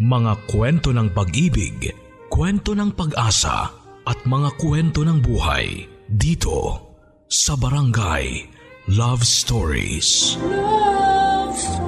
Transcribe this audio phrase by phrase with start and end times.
[0.00, 1.92] Mga kwento ng pag-ibig,
[2.32, 3.68] kwento ng pag-asa
[4.08, 6.88] at mga kwento ng buhay dito
[7.28, 8.48] sa Barangay
[8.96, 10.40] Love Stories.
[10.40, 11.84] Love Stories.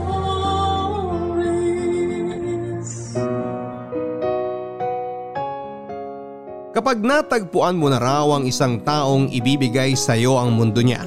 [6.77, 11.01] Kapag natagpuan mo na raw ang isang taong ibibigay sa iyo ang mundo niya,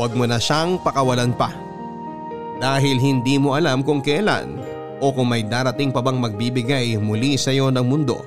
[0.00, 1.52] huwag mo na siyang pakawalan pa.
[2.64, 4.72] Dahil hindi mo alam kung kailan
[5.04, 8.24] o kung may darating pa bang magbibigay muli sa iyo ng mundo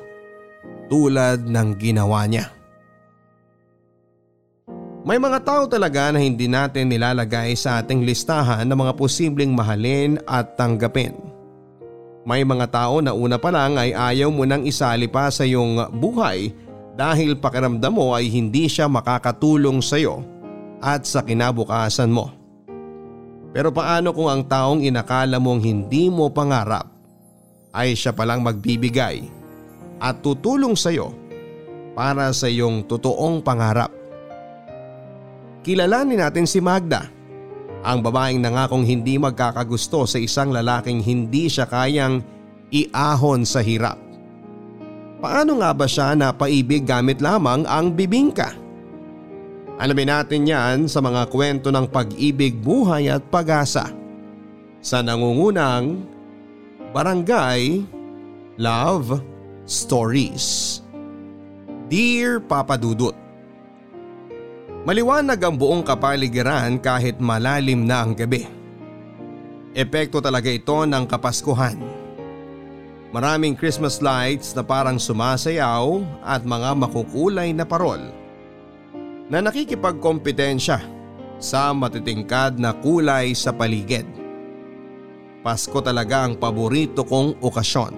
[0.85, 2.53] tulad ng ginawa niya.
[5.07, 10.19] May mga tao talaga na hindi natin nilalagay sa ating listahan ng mga posibleng mahalin
[10.27, 11.15] at tanggapin.
[12.27, 15.95] May mga tao na una pa lang ay ayaw mo nang isali pa sa iyong
[15.95, 16.51] buhay
[16.91, 20.27] dahil pakiramdam mo ay hindi siya makakatulong sa iyo
[20.83, 22.36] at sa kinabukasan mo.
[23.55, 26.87] Pero paano kung ang taong inakala mong hindi mo pangarap
[27.71, 29.27] ay siya palang magbibigay
[29.97, 31.13] at tutulong sa iyo
[31.97, 33.89] para sa iyong totoong pangarap?
[35.63, 37.17] Kilalanin natin si Magda
[37.87, 42.19] ang babaeng nangakong hindi magkakagusto sa isang lalaking hindi siya kayang
[42.67, 43.95] iahon sa hirap.
[45.17, 48.66] Paano nga ba siya napaibig gamit lamang ang bibingka?
[49.77, 53.93] Alamin natin yan sa mga kwento ng pag-ibig, buhay at pag-asa
[54.81, 56.01] sa nangungunang
[56.89, 57.85] Barangay
[58.57, 59.21] Love
[59.69, 60.81] Stories.
[61.93, 63.13] Dear Papa Dudut,
[64.87, 68.47] Maliwanag ang buong kapaligiran kahit malalim na ang gabi.
[69.75, 71.75] Epekto talaga ito ng kapaskuhan.
[73.11, 77.99] Maraming Christmas lights na parang sumasayaw at mga makukulay na parol
[79.27, 80.79] na nakikipagkompetensya
[81.37, 84.07] sa matitingkad na kulay sa paligid.
[85.45, 87.93] Pasko talaga ang paborito kong okasyon.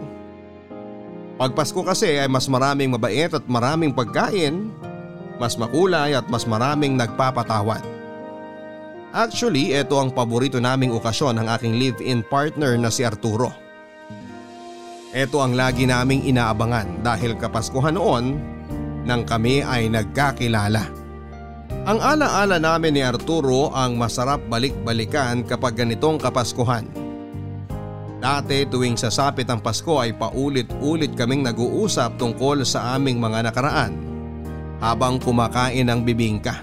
[1.39, 4.69] Pag Pasko kasi ay mas maraming mabait at maraming pagkain
[5.39, 7.79] mas makulay at mas maraming nagpapatawad.
[9.09, 13.49] Actually, ito ang paborito naming okasyon ng aking live-in partner na si Arturo.
[15.09, 18.37] Ito ang lagi naming inaabangan dahil kapaskuhan noon
[19.09, 20.98] nang kami ay nagkakilala.
[21.89, 26.85] Ang alaala namin ni Arturo ang masarap balik-balikan kapag ganitong kapaskuhan.
[28.21, 33.97] Dati tuwing sasapit ang Pasko ay paulit-ulit kaming nag-uusap tungkol sa aming mga nakaraan
[34.77, 36.61] habang kumakain ng bibingka.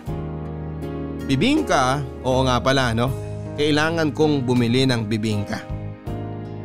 [1.26, 2.06] Bibingka?
[2.22, 3.10] Oo nga pala no,
[3.58, 5.58] kailangan kong bumili ng bibingka.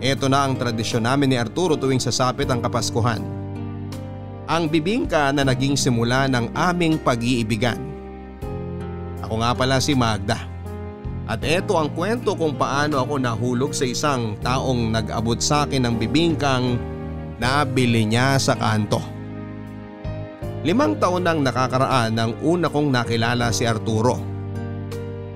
[0.05, 3.25] Ito na ang tradisyon namin ni Arturo tuwing sasapit ang Kapaskuhan.
[4.45, 7.91] Ang bibingka na naging simula ng aming pag-iibigan.
[9.31, 10.35] Ako nga pala si Magda.
[11.23, 15.95] At ito ang kwento kung paano ako nahulog sa isang taong nag-abot sa akin ng
[15.95, 16.75] bibingkang
[17.39, 18.99] nabili niya sa kanto.
[20.67, 24.19] Limang taon nang nakakaraan nang una kong nakilala si Arturo.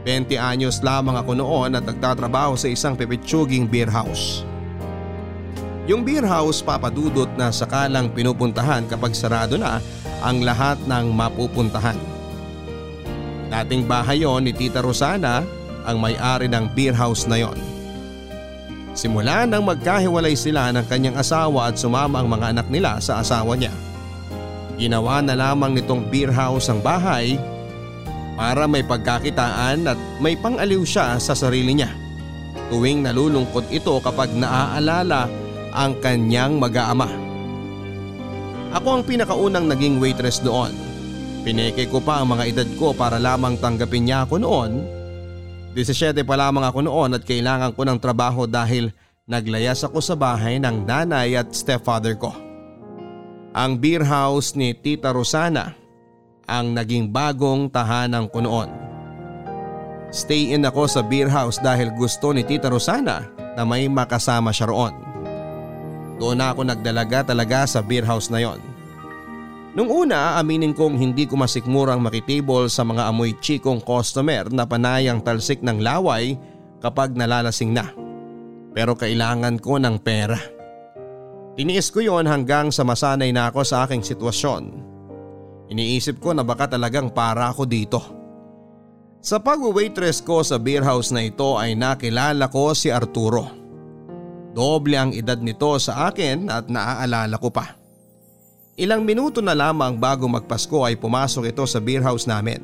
[0.04, 4.44] 20 anyos lamang ako noon at nagtatrabaho sa isang pipitsuging beer house.
[5.88, 9.80] Yung beer house papadudot na sakalang pinupuntahan kapag sarado na
[10.20, 12.15] ang lahat ng mapupuntahan.
[13.50, 15.46] Dating bahay yon ni Tita Rosana
[15.86, 17.58] ang may-ari ng beer house na yon.
[18.96, 23.60] Simula nang magkahiwalay sila ng kanyang asawa at sumama ang mga anak nila sa asawa
[23.60, 23.76] niya.
[24.80, 27.36] Ginawa na lamang nitong beer house ang bahay
[28.40, 31.92] para may pagkakitaan at may pangaliw siya sa sarili niya.
[32.72, 35.28] Tuwing nalulungkot ito kapag naaalala
[35.76, 37.08] ang kanyang mag-aama.
[38.76, 40.85] Ako ang pinakaunang naging waitress doon.
[41.46, 44.82] Pineke ko pa ang mga edad ko para lamang tanggapin niya ako noon.
[45.78, 48.90] 17 pa lamang ako noon at kailangan ko ng trabaho dahil
[49.30, 52.34] naglayas ako sa bahay ng nanay at stepfather ko.
[53.54, 55.78] Ang beer house ni Tita Rosana
[56.50, 58.70] ang naging bagong tahanan ko noon.
[60.10, 64.74] Stay in ako sa beer house dahil gusto ni Tita Rosana na may makasama siya
[64.74, 64.98] roon.
[66.18, 68.75] Doon ako nagdalaga talaga sa beer house na yon.
[69.76, 75.20] Nung una aminin kong hindi ko masikmurang makitable sa mga amoy chikong customer na panayang
[75.20, 76.40] talsik ng laway
[76.80, 77.92] kapag nalalasing na.
[78.72, 80.40] Pero kailangan ko ng pera.
[81.60, 84.64] Tiniis ko yon hanggang sa masanay na ako sa aking sitwasyon.
[85.76, 88.00] Iniisip ko na baka talagang para ako dito.
[89.20, 93.52] Sa pag-waitress ko sa beer house na ito ay nakilala ko si Arturo.
[94.56, 97.85] Doble ang edad nito sa akin at naaalala ko pa.
[98.76, 102.60] Ilang minuto na lamang bago magpasko ay pumasok ito sa beer house namin.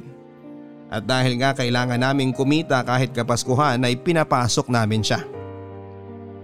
[0.92, 5.24] At dahil nga kailangan naming kumita kahit kapaskuhan ay pinapasok namin siya.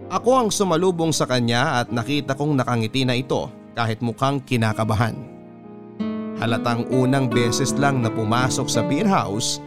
[0.07, 5.19] Ako ang sumalubong sa kanya at nakita kong nakangiti na ito kahit mukhang kinakabahan.
[6.39, 9.59] Halatang unang beses lang na pumasok sa beer house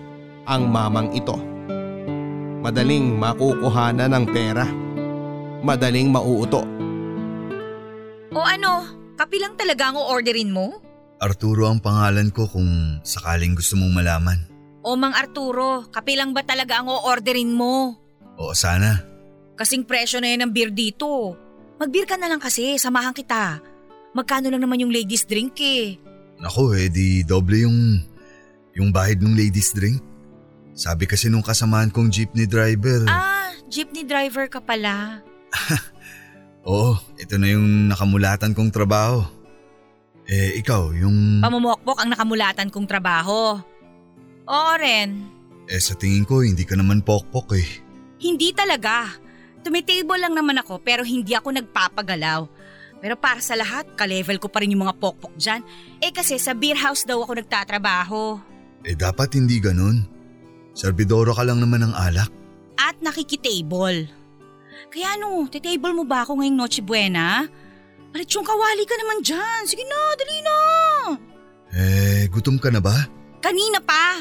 [0.48, 1.36] ang mamang ito.
[2.64, 4.64] Madaling makukuhana ng pera.
[5.60, 6.64] Madaling mauuto.
[8.32, 10.80] O ano, kapilang talaga ang orderin mo?
[11.20, 14.40] Arturo ang pangalan ko kung sakaling gusto mong malaman.
[14.80, 18.00] O Mang Arturo, kapilang ba talaga ang orderin mo?
[18.40, 19.04] Oo sana.
[19.60, 21.36] Kasing presyo na yan ng beer dito.
[21.76, 23.60] Mag-beer ka na lang kasi, samahan kita.
[24.16, 26.00] Magkano lang naman yung ladies drink eh.
[26.40, 28.00] Naku eh, di doble yung,
[28.72, 30.00] yung bahid ng ladies drink.
[30.72, 33.04] Sabi kasi nung kasamaan kong jeepney driver.
[33.04, 35.20] Ah, jeepney driver ka pala.
[36.68, 39.24] Oo, ito na yung nakamulatan kong trabaho.
[40.28, 41.40] Eh, ikaw, yung...
[41.40, 43.58] Pamumokpok ang nakamulatan kong trabaho.
[44.46, 45.26] Oo rin.
[45.70, 47.68] Eh, sa tingin ko, hindi ka naman pokpok eh.
[48.20, 49.08] Hindi talaga.
[49.64, 52.44] Tumitable lang naman ako pero hindi ako nagpapagalaw.
[53.00, 55.64] Pero para sa lahat, ka-level ko pa rin yung mga pokpok dyan.
[56.04, 58.36] Eh kasi sa beer house daw ako nagtatrabaho.
[58.84, 60.04] Eh, dapat hindi ganun.
[60.76, 62.28] Servidoro ka lang naman ng alak.
[62.76, 64.19] At nakikitable.
[64.90, 67.46] Kaya ano, titable mo ba ako ngayong Noche Buena?
[68.10, 69.62] Alit yung kawali ka naman dyan.
[69.62, 70.56] Sige na, dali na.
[71.70, 73.06] Eh, gutom ka na ba?
[73.38, 74.18] Kanina pa.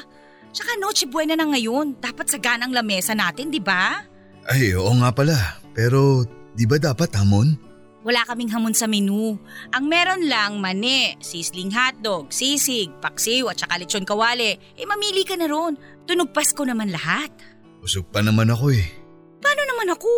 [0.54, 1.98] Tsaka Noche Buena na ngayon.
[1.98, 4.06] Dapat sa ganang lamesa natin, di ba?
[4.46, 5.58] Ay, oo nga pala.
[5.74, 6.22] Pero,
[6.54, 7.58] di ba dapat hamon?
[8.06, 9.42] Wala kaming hamon sa menu.
[9.74, 14.56] Ang meron lang, mani, sisling hotdog, sisig, paksiw at saka lechon kawali.
[14.78, 15.76] Eh mamili ka na ron.
[16.06, 17.34] Tunog Pasko naman lahat.
[17.84, 18.88] Usog pa naman ako eh.
[19.44, 20.10] Paano naman ako?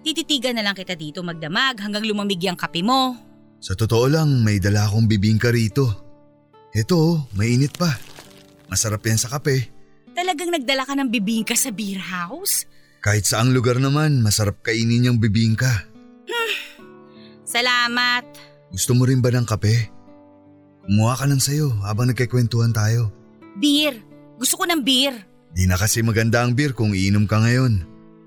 [0.00, 3.18] Tititigan na lang kita dito magdamag hanggang lumamig ang kape mo.
[3.60, 5.84] Sa totoo lang, may dala akong bibingka rito.
[6.72, 7.92] Ito, mainit pa.
[8.72, 9.68] Masarap yan sa kape.
[10.16, 12.64] Talagang nagdala ka ng bibingka sa beer house?
[13.04, 15.68] Kahit saang lugar naman, masarap kainin yung bibingka.
[17.44, 18.24] Salamat.
[18.70, 19.90] Gusto mo rin ba ng kape?
[20.86, 23.10] Kumuha ka lang sa'yo habang nagkikwentuhan tayo.
[23.58, 23.98] Beer.
[24.38, 25.12] Gusto ko ng beer.
[25.50, 27.82] Di na kasi maganda ang beer kung iinom ka ngayon.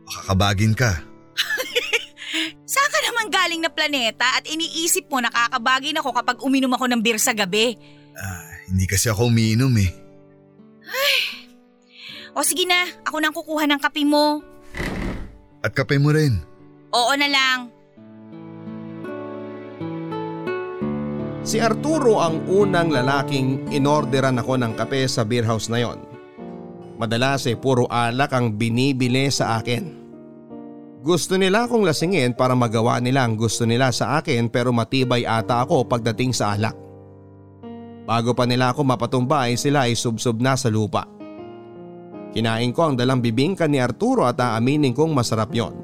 [0.05, 0.99] Makakabagin ka.
[3.23, 6.99] Saan ka naman galing na planeta at iniisip mo nakakabagin ako kapag uminom ako ng
[6.99, 7.79] beer sa gabi?
[8.19, 9.91] Ah, hindi kasi ako umiinom eh.
[12.35, 14.43] O sige na, ako nang kukuha ng kape mo.
[15.63, 16.35] At kape mo rin.
[16.91, 17.71] Oo na lang.
[21.47, 25.95] Si Arturo ang unang lalaking inorderan ako ng kape sa beer house na yon.
[26.99, 30.02] Madalas ay puro alak ang binibili sa akin.
[31.03, 35.59] Gusto nila akong lasingin para magawa nila ang gusto nila sa akin pero matibay ata
[35.59, 36.79] ako pagdating sa alak.
[38.07, 41.03] Bago pa nila ako mapatumbay sila ay subsob na sa lupa.
[42.31, 45.75] Kinain ko ang dalang bibingka ni Arturo at aaminin kong masarap yon.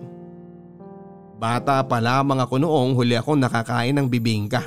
[1.36, 4.63] Bata pa lamang ako noong huli akong nakakain ng bibingka.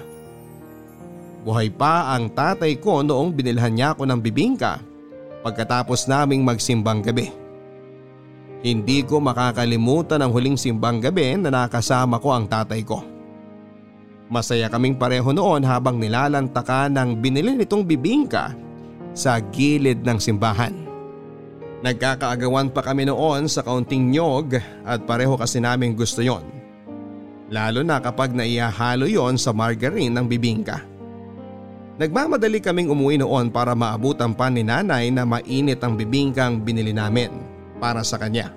[1.48, 4.84] Buhay pa ang tatay ko noong binilhan niya ako ng bibingka
[5.40, 7.41] pagkatapos naming magsimbang gabi.
[8.62, 13.02] Hindi ko makakalimutan ang huling simbang gabi na nakasama ko ang tatay ko.
[14.30, 18.54] Masaya kaming pareho noon habang nilalantakan ng binili nitong bibingka
[19.12, 20.72] sa gilid ng simbahan.
[21.82, 24.54] Nagkakaagawan pa kami noon sa kaunting nyog
[24.86, 26.46] at pareho kasi namin gusto yon.
[27.50, 30.86] Lalo na kapag naiyahalo yon sa margarine ng bibingka.
[31.98, 37.51] Nagmamadali kaming umuwi noon para maabutan pa ni nanay na mainit ang bibingkang binili namin
[37.82, 38.55] para sa kanya.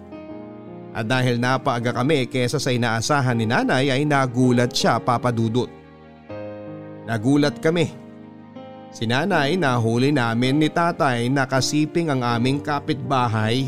[0.93, 5.67] At dahil napaaga kami kesa sa inaasahan ni nanay ay nagulat siya papadudot.
[7.09, 7.89] Nagulat kami.
[8.93, 13.65] Si nanay nahuli namin ni tatay na kasiping ang aming kapitbahay.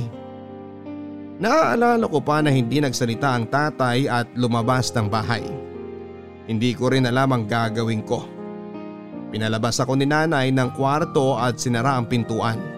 [1.42, 5.44] Naaalala ko pa na hindi nagsalita ang tatay at lumabas ng bahay.
[6.48, 8.24] Hindi ko rin alam ang gagawin ko.
[9.36, 12.76] Pinalabas ako ni nanay ng kwarto at sinara ang pintuan.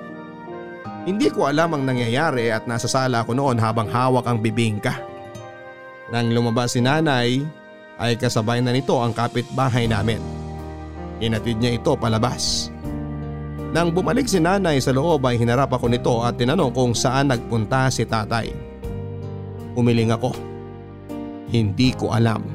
[1.10, 4.94] Hindi ko alam ang nangyayari at nasa sala ako noon habang hawak ang bibingka.
[6.14, 7.42] Nang lumabas si nanay
[7.98, 10.22] ay kasabay na nito ang kapitbahay namin.
[11.18, 12.70] Hinatid niya ito palabas.
[13.74, 17.90] Nang bumalik si nanay sa loob ay hinarap ako nito at tinanong kung saan nagpunta
[17.90, 18.54] si tatay.
[19.74, 20.38] Umiling ako.
[21.50, 22.46] Hindi ko alam.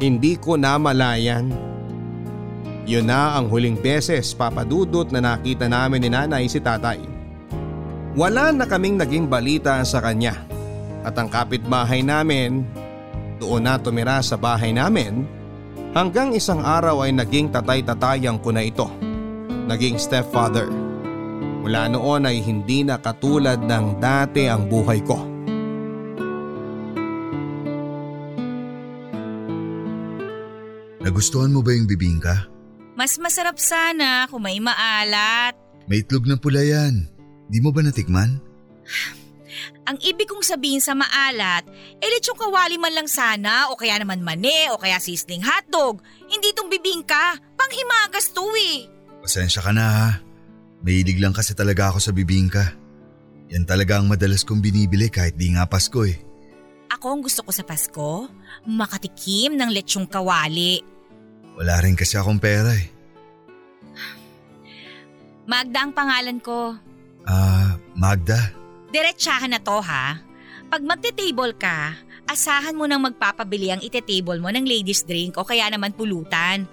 [0.00, 1.52] Hindi ko namalayan.
[2.88, 7.15] Yun na ang huling beses papadudot na nakita namin ni nanay si tatay.
[8.16, 10.40] Wala na kaming naging balita sa kanya
[11.04, 12.64] at ang kapitbahay namin
[13.36, 15.28] doon na tumira sa bahay namin
[15.92, 18.88] hanggang isang araw ay naging tatay-tatayang ko na ito.
[19.68, 20.64] Naging stepfather.
[21.60, 25.20] Mula noon ay hindi na katulad ng dati ang buhay ko.
[31.04, 32.48] Nagustuhan mo ba yung bibingka?
[32.96, 35.52] Mas masarap sana kung may maalat.
[35.84, 37.15] May itlog na pula yan.
[37.46, 38.42] Di mo ba natikman?
[39.86, 41.62] Ang ibig kong sabihin sa maalat,
[42.02, 46.02] eh lechong kawali man lang sana o kaya naman mani o kaya sisling hotdog.
[46.26, 47.38] Hindi itong bibingka.
[47.54, 48.90] Panghimagas to eh.
[49.22, 50.08] Pasensya ka na ha.
[50.82, 52.74] Mahilig lang kasi talaga ako sa bibingka.
[53.54, 56.18] Yan talaga ang madalas kong binibili kahit di nga Pasko eh.
[56.90, 58.30] Ako ang gusto ko sa Pasko,
[58.66, 60.82] makatikim ng lechong kawali.
[61.54, 62.86] Wala rin kasi akong pera eh.
[65.46, 66.74] Magda ang pangalan ko.
[67.26, 68.54] Ah, Magda.
[68.94, 70.22] Diretsahan na to ha.
[70.66, 71.94] Pag magte-table ka,
[72.26, 76.66] asahan mo nang magpapabili ang ite-table mo ng ladies drink o kaya naman pulutan.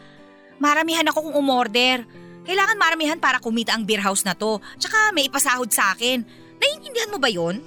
[0.62, 2.06] Maramihan ako kung umorder.
[2.44, 4.62] Kailangan maramihan para kumita ang beer house na to.
[4.78, 6.22] Tsaka may ipasahod sa akin.
[6.62, 7.60] Naiintindihan mo ba yon?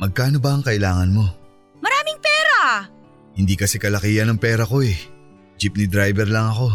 [0.00, 1.24] Magkano ba ang kailangan mo?
[1.78, 2.88] Maraming pera!
[3.34, 4.96] Hindi kasi kalakihan ng pera ko eh.
[5.58, 6.66] Jeepney driver lang ako.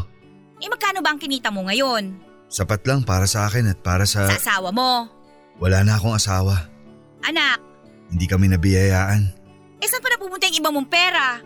[0.60, 2.16] Eh magkano ba ang kinita mo ngayon?
[2.52, 4.28] Sapat lang para sa akin at para sa...
[4.28, 5.19] Sa asawa mo?
[5.60, 6.68] Wala na akong asawa.
[7.22, 7.60] Anak,
[8.10, 9.22] Hindi kami nabiyayaan.
[9.80, 11.38] eh saan pa napupunta yung iba mong pera?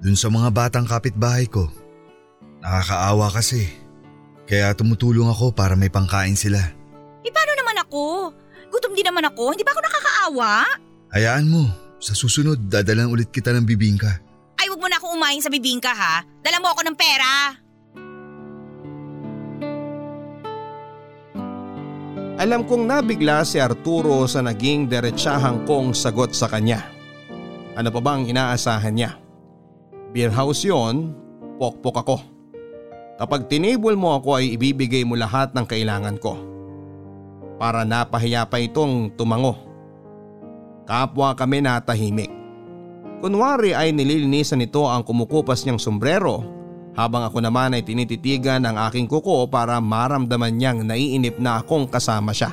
[0.00, 1.68] Dun sa mga batang kapitbahay ko.
[2.58, 3.66] Nakakaawa kasi.
[4.48, 6.58] Kaya tumutulong ako para may pangkain sila.
[7.20, 8.32] Eh paano naman ako?
[8.68, 10.52] Gutom din naman ako, hindi ba ako nakakaawa?
[11.12, 14.20] Hayaan mo, sa susunod dadalan ulit kita ng bibingka.
[14.58, 16.24] Ay, wag mo na akong umayin sa bibingka ha.
[16.40, 17.54] Dala mo ako ng pera.
[22.38, 26.86] Alam kong nabigla si Arturo sa naging diretsahang kong sagot sa kanya.
[27.74, 29.18] Ano pa bang inaasahan niya?
[30.14, 31.18] Beer house yon,
[31.58, 32.16] pokpok ako.
[33.18, 36.38] Kapag tinable mo ako ay ibibigay mo lahat ng kailangan ko.
[37.58, 39.58] Para napahiya pa itong tumango.
[40.86, 42.30] Kapwa kami natahimik.
[43.18, 46.57] Kunwari ay nililinisan nito ang kumukupas niyang sombrero
[46.98, 52.34] habang ako naman ay tinititigan ang aking kuko para maramdaman niyang naiinip na akong kasama
[52.34, 52.50] siya.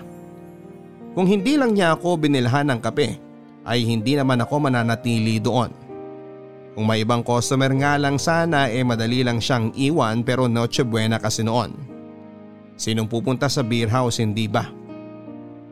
[1.17, 3.17] Kung hindi lang niya ako binilhan ng kape
[3.65, 5.73] ay hindi naman ako mananatili doon.
[6.77, 11.17] Kung may ibang customer nga lang sana eh madali lang siyang iwan pero noche buena
[11.17, 11.73] kasi noon.
[12.77, 14.69] Sinong pupunta sa beer house hindi ba?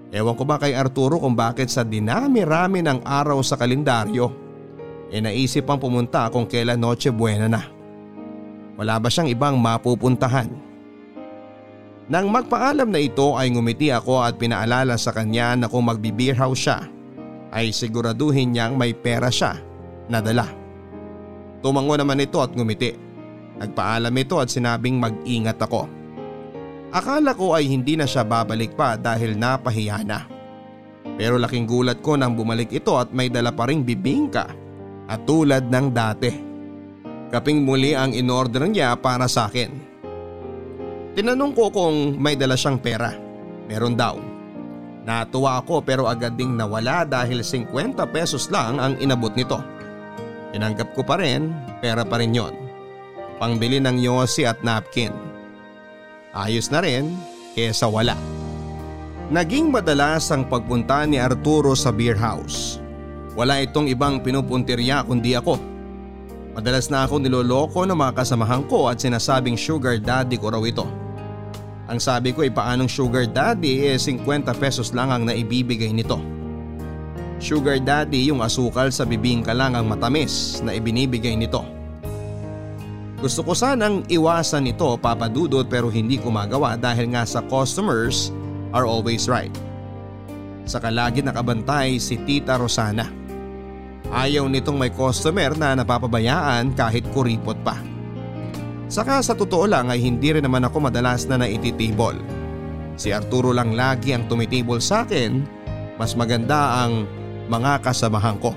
[0.09, 4.41] Ewan ko ba kay Arturo kung bakit sa dinami-rami ng araw sa kalendaryo
[5.13, 7.72] eh naisip pang pumunta kung kailan noche buena na.
[8.73, 10.49] Wala ba siyang ibang mapupuntahan?
[12.09, 16.67] Nang magpaalam na ito ay ngumiti ako at pinaalala sa kanya na kung magbi-beer house
[16.67, 16.79] siya
[17.53, 19.55] ay siguraduhin niyang may pera siya
[20.11, 20.49] na dala.
[21.63, 22.91] Tumango naman ito at ngumiti.
[23.61, 25.87] Nagpaalam ito at sinabing mag-ingat ako.
[26.91, 30.27] Akala ko ay hindi na siya babalik pa dahil napahiya na.
[31.15, 34.49] Pero laking gulat ko nang bumalik ito at may dala pa ring bibingka
[35.07, 36.52] at tulad ng dati.
[37.33, 39.73] Kaping muli ang inorder niya para sa akin.
[41.17, 43.09] Tinanong ko kung may dala siyang pera.
[43.65, 44.21] Meron daw.
[45.01, 47.73] Natuwa ako pero agad ding nawala dahil 50
[48.13, 49.57] pesos lang ang inabot nito.
[50.53, 51.49] Tinanggap ko pa rin,
[51.81, 52.53] pera pa rin yon.
[53.41, 55.09] Pangbili ng yosi at napkin.
[56.37, 57.17] Ayos na rin,
[57.57, 58.13] kesa wala.
[59.33, 62.77] Naging madalas ang pagpunta ni Arturo sa beer house.
[63.33, 65.72] Wala itong ibang pinupuntirya kundi ako.
[66.53, 70.85] Madalas na ako niloloko ng mga kasamahan ko at sinasabing sugar daddy ko raw ito.
[71.89, 76.21] Ang sabi ko ay paanong sugar daddy eh 50 pesos lang ang naibibigay nito.
[77.41, 81.65] Sugar daddy yung asukal sa bibingka lang ang matamis na ibinibigay nito.
[83.17, 88.29] Gusto ko sanang iwasan ito papadudot pero hindi ko magawa dahil nga sa customers
[88.69, 89.51] are always right.
[90.69, 93.22] Saka lagi nakabantay si Tita Rosana.
[94.13, 97.81] Ayaw nitong may customer na napapabayaan kahit kuripot pa.
[98.85, 102.21] Saka sa totoo lang ay hindi rin naman ako madalas na naititable.
[102.93, 105.41] Si Arturo lang lagi ang tumitable sa akin,
[105.97, 107.09] mas maganda ang
[107.49, 108.53] mga kasamahan ko.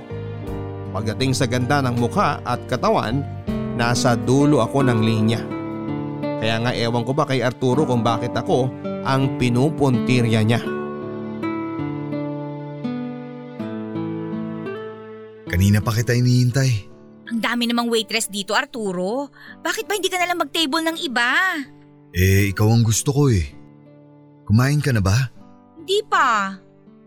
[0.92, 3.24] Pagdating sa ganda ng mukha at katawan,
[3.80, 5.40] nasa dulo ako ng linya.
[6.36, 8.68] Kaya nga ewan ko ba kay Arturo kung bakit ako
[9.08, 10.75] ang pinupuntirya niya.
[15.66, 16.70] Kanina pa kita inihintay.
[17.26, 19.34] Ang dami namang waitress dito, Arturo.
[19.66, 21.58] Bakit ba hindi ka nalang mag-table ng iba?
[22.14, 23.50] Eh, ikaw ang gusto ko eh.
[24.46, 25.26] Kumain ka na ba?
[25.74, 26.54] Hindi pa.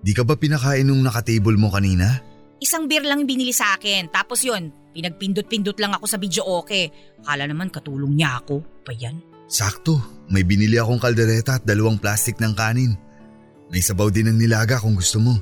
[0.03, 2.19] Di ka ba pinakain nung nakatable mo kanina?
[2.59, 4.11] Isang beer lang binili sa akin.
[4.11, 6.91] Tapos yon, pinagpindot-pindot lang ako sa video okay.
[7.23, 8.59] Akala naman katulong niya ako.
[8.83, 9.23] Pa yan?
[9.47, 12.91] Sakto, may binili akong kaldereta at dalawang plastic ng kanin.
[13.71, 15.39] May sabaw din ng nilaga kung gusto mo.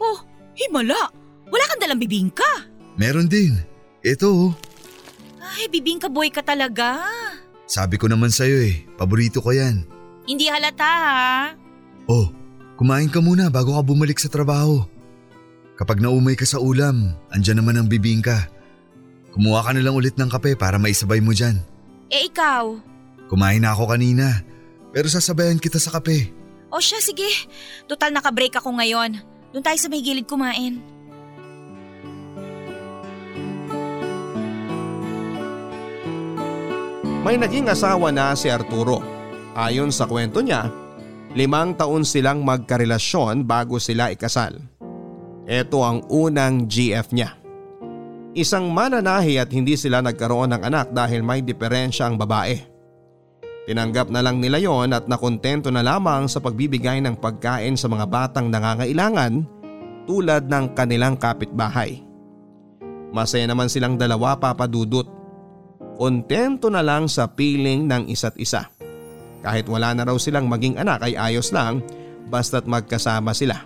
[0.00, 0.24] Oh,
[0.56, 1.25] himala.
[1.50, 2.66] Wala kang dalang bibingka.
[2.98, 3.58] Meron din.
[4.02, 4.50] Ito oh.
[5.42, 7.00] Ay, bibingka boy ka talaga.
[7.66, 9.82] Sabi ko naman sa'yo eh, paborito ko yan.
[10.26, 11.54] Hindi halata ha.
[12.06, 12.30] Oh,
[12.78, 14.86] kumain ka muna bago ka bumalik sa trabaho.
[15.76, 18.48] Kapag naumay ka sa ulam, andyan naman ang bibingka.
[19.36, 21.60] Kumuha ka na lang ulit ng kape para maisabay mo dyan.
[22.08, 22.78] Eh ikaw?
[23.28, 24.40] Kumain na ako kanina,
[24.94, 26.32] pero sasabayan kita sa kape.
[26.72, 27.26] O siya, sige.
[27.86, 29.20] Total nakabreak ako ngayon.
[29.52, 30.80] Doon tayo sa may gilid kumain.
[37.26, 39.02] May naging asawa na si Arturo.
[39.58, 40.70] Ayon sa kwento niya,
[41.34, 44.54] limang taon silang magkarelasyon bago sila ikasal.
[45.42, 47.34] Ito ang unang GF niya.
[48.30, 52.62] Isang mananahi at hindi sila nagkaroon ng anak dahil may diferensya ang babae.
[53.66, 58.06] Tinanggap na lang nila yon at nakontento na lamang sa pagbibigay ng pagkain sa mga
[58.06, 59.42] batang nangangailangan
[60.06, 62.06] tulad ng kanilang kapitbahay.
[63.10, 65.15] Masaya naman silang dalawa papadudot
[65.96, 68.68] kontento na lang sa piling ng isa't isa.
[69.40, 71.80] Kahit wala na raw silang maging anak ay ayos lang
[72.28, 73.64] basta't magkasama sila.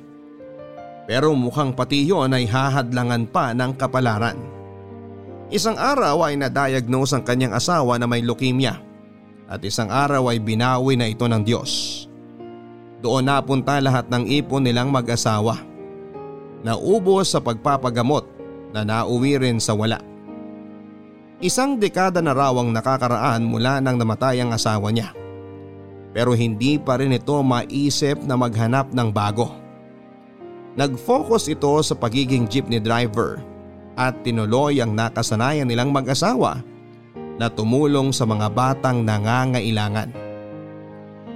[1.10, 4.38] Pero mukhang pati yon ay hahadlangan pa ng kapalaran.
[5.50, 8.78] Isang araw ay na-diagnose ang kanyang asawa na may leukemia
[9.50, 12.06] at isang araw ay binawi na ito ng Diyos.
[13.02, 15.58] Doon napunta lahat ng ipon nilang mag-asawa.
[16.62, 18.28] Naubos sa pagpapagamot
[18.70, 20.09] na nauwi rin sa wala.
[21.40, 25.16] Isang dekada na raw ang nakakaraan mula nang namatay ang asawa niya.
[26.12, 29.48] Pero hindi pa rin ito maisip na maghanap ng bago.
[30.76, 33.40] Nag-focus ito sa pagiging jeepney driver
[33.96, 36.60] at tinuloy ang nakasanayan nilang mag-asawa
[37.40, 40.12] na tumulong sa mga batang nangangailangan.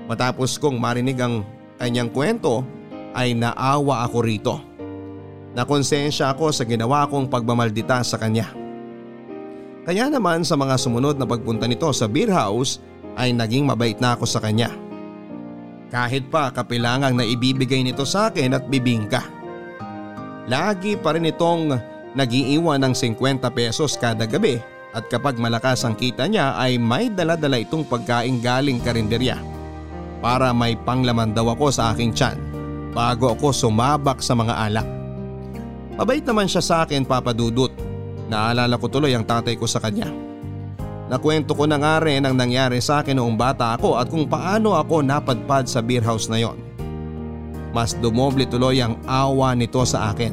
[0.04, 1.48] Matapos kong marinig ang
[1.80, 2.60] kanyang kwento
[3.16, 4.60] ay naawa ako rito.
[5.56, 8.63] Nakonsensya ako sa ginawa kong pagmamaldita sa kanya.
[9.84, 12.80] Kaya naman sa mga sumunod na pagpunta nito sa beer house
[13.20, 14.72] ay naging mabait na ako sa kanya.
[15.92, 19.20] Kahit pa kapilangang na ibibigay nito sa akin at bibingka.
[20.48, 21.76] Lagi pa rin itong
[22.16, 24.56] nagiiwan ng 50 pesos kada gabi
[24.96, 29.36] at kapag malakas ang kita niya ay may daladala itong pagkain galing karinderya
[30.24, 32.40] para may panglaman daw ako sa aking tiyan
[32.96, 34.88] bago ako sumabak sa mga alak.
[36.00, 37.70] Mabait naman siya sa akin papadudot
[38.28, 40.08] Naalala ko tuloy ang tatay ko sa kanya.
[41.04, 44.72] Nakwento ko na nga rin ang nangyari sa akin noong bata ako at kung paano
[44.72, 46.56] ako napadpad sa beer house na yon.
[47.76, 50.32] Mas dumoble tuloy ang awa nito sa akin.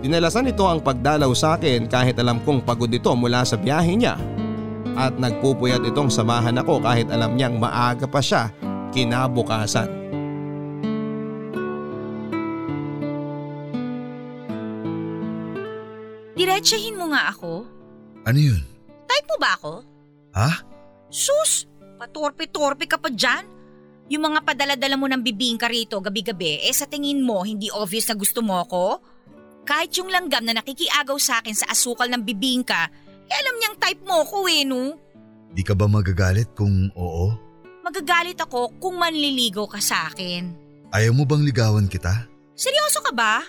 [0.00, 4.16] Dinalasan nito ang pagdalaw sa akin kahit alam kong pagod ito mula sa biyahe niya.
[4.94, 8.52] At nagpupuyat itong samahan ako kahit alam niyang maaga pa siya
[8.94, 10.03] kinabukasan.
[16.54, 17.66] Diretsahin mo nga ako.
[18.30, 18.62] Ano yun?
[19.10, 19.82] Type mo ba ako?
[20.38, 20.62] Ha?
[21.10, 21.66] Sus!
[21.98, 23.42] Patorpe-torpe ka pa dyan?
[24.06, 28.14] Yung mga padala-dala mo ng bibingka rito gabi-gabi, eh sa tingin mo hindi obvious na
[28.14, 29.02] gusto mo ako?
[29.66, 32.86] Kahit yung langgam na nakikiagaw sa akin sa asukal ng bibingka,
[33.26, 34.94] eh alam niyang type mo ko eh no?
[35.50, 37.34] Di ka ba magagalit kung oo?
[37.82, 40.54] Magagalit ako kung manliligaw ka sa akin.
[40.94, 42.30] Ayaw mo bang ligawan kita?
[42.54, 43.42] Seryoso ka ba?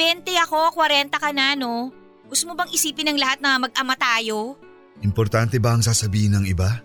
[0.00, 2.00] 20 ako, 40 ka na no?
[2.32, 4.56] Gusto mo bang isipin ng lahat na mag-ama tayo?
[5.04, 6.80] Importante ba ang sasabihin ng iba?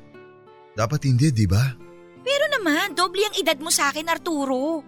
[0.76, 1.64] Dapat hindi, di ba?
[2.20, 4.84] Pero naman, doble ang edad mo sa akin, Arturo.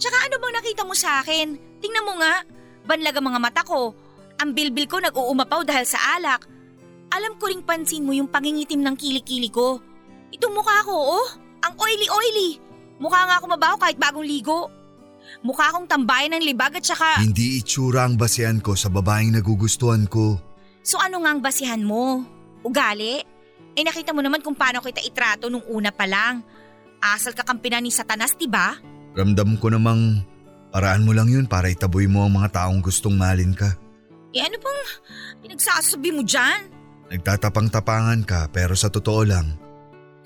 [0.00, 1.60] Tsaka ano bang nakita mo sa akin?
[1.84, 2.40] Tingnan mo nga,
[2.88, 3.92] banlag ang mga mata ko.
[4.40, 6.48] Ang bilbil ko nag-uumapaw dahil sa alak.
[7.12, 9.76] Alam ko ring pansin mo yung pangingitim ng kilikili ko.
[10.32, 11.28] Itong mukha ko, oh,
[11.60, 12.56] ang oily-oily.
[12.96, 14.72] Mukha nga ako mabaho kahit bagong ligo.
[15.38, 17.22] Mukha akong tambayan ng libag at saka…
[17.22, 20.34] Hindi itsura ang basihan ko sa babaeng nagugustuhan ko.
[20.82, 22.26] So ano nga ang basihan mo?
[22.66, 23.22] Ugali?
[23.78, 26.42] Eh nakita mo naman kung paano kita itrato nung una pa lang.
[26.98, 28.74] Asal ka kampinan ni Satanas, ba?
[29.14, 30.26] Ramdam ko namang
[30.74, 33.70] paraan mo lang yun para itaboy mo ang mga taong gustong malin ka.
[34.34, 34.80] Eh ano bang
[35.46, 36.66] pinagsasabi mo dyan?
[37.08, 39.54] Nagtatapang-tapangan ka pero sa totoo lang,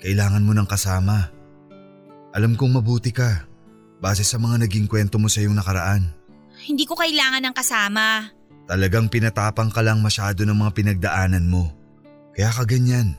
[0.01, 1.29] kailangan mo ng kasama.
[2.33, 3.52] Alam kong mabuti ka.
[4.03, 6.11] Base sa mga naging kwento mo sa iyong nakaraan.
[6.67, 8.27] Hindi ko kailangan ng kasama.
[8.67, 11.71] Talagang pinatapang ka lang masyado ng mga pinagdaanan mo.
[12.35, 13.15] Kaya ka ganyan.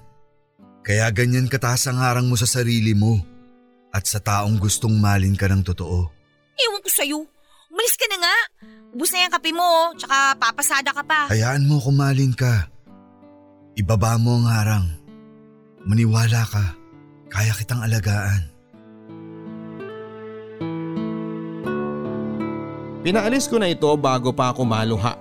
[0.84, 3.16] Kaya ganyan kataas ang harang mo sa sarili mo
[3.96, 6.04] at sa taong gustong malin ka ng totoo.
[6.60, 7.18] Ewan ko sa'yo.
[7.72, 8.36] Umalis ka na nga.
[8.92, 11.32] Ubus na yung kape mo, tsaka papasada ka pa.
[11.32, 12.68] Hayaan mo kung malin ka.
[13.74, 14.86] Ibaba mo ang harang.
[15.88, 16.76] Maniwala ka.
[17.32, 18.53] Kaya kitang alagaan.
[23.04, 25.12] Pinaalis ko na ito bago pa ako maluha.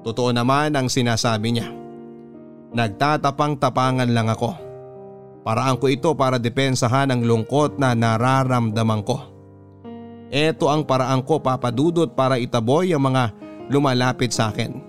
[0.00, 1.68] Totoo naman ang sinasabi niya.
[2.72, 4.56] Nagtatapang-tapangan lang ako.
[5.44, 9.20] Paraan ko ito para depensahan ang lungkot na nararamdaman ko.
[10.32, 13.36] Ito ang paraan ko papadudot para itaboy ang mga
[13.68, 14.80] lumalapit sa akin.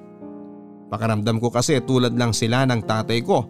[0.88, 3.44] Pakaramdam ko kasi tulad lang sila ng tatay ko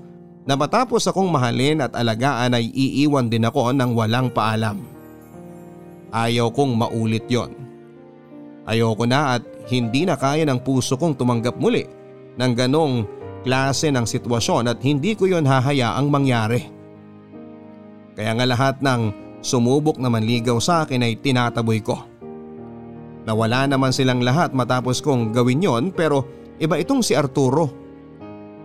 [0.50, 4.95] na matapos akong mahalin at alagaan ay iiwan din ako ng walang paalam.
[6.16, 7.52] Ayaw kong maulit yon.
[8.64, 11.84] Ayoko na at hindi na kaya ng puso kong tumanggap muli
[12.40, 13.04] ng ganong
[13.44, 16.72] klase ng sitwasyon at hindi ko yon hahayaang mangyari.
[18.16, 19.02] Kaya nga lahat ng
[19.44, 22.00] sumubok na manligaw sa akin ay tinataboy ko.
[23.28, 26.24] Nawala naman silang lahat matapos kong gawin yon pero
[26.64, 27.68] iba itong si Arturo.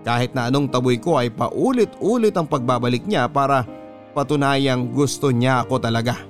[0.06, 3.66] Kahit na anong taboy ko ay paulit-ulit ang pagbabalik niya para
[4.14, 6.29] patunayang gusto niya ako talaga.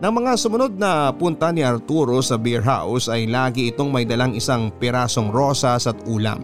[0.00, 4.32] Nang mga sumunod na punta ni Arturo sa beer house ay lagi itong may dalang
[4.32, 6.40] isang pirasong rosas at ulam.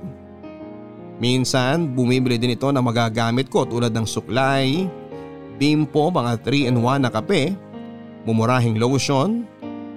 [1.17, 4.85] Minsan bumibili din ito ng magagamit ko tulad ng suklay,
[5.57, 7.57] bimpo, mga 3-in-1 na kape,
[8.29, 9.49] mumurahing lotion,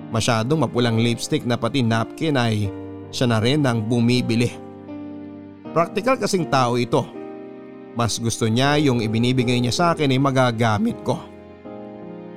[0.07, 2.71] masyadong mapulang lipstick na pati napkin ay
[3.11, 4.55] siya na rin ang bumibili.
[5.75, 7.03] Praktikal kasing tao ito.
[7.91, 11.19] Mas gusto niya yung ibinibigay niya sa akin ay magagamit ko.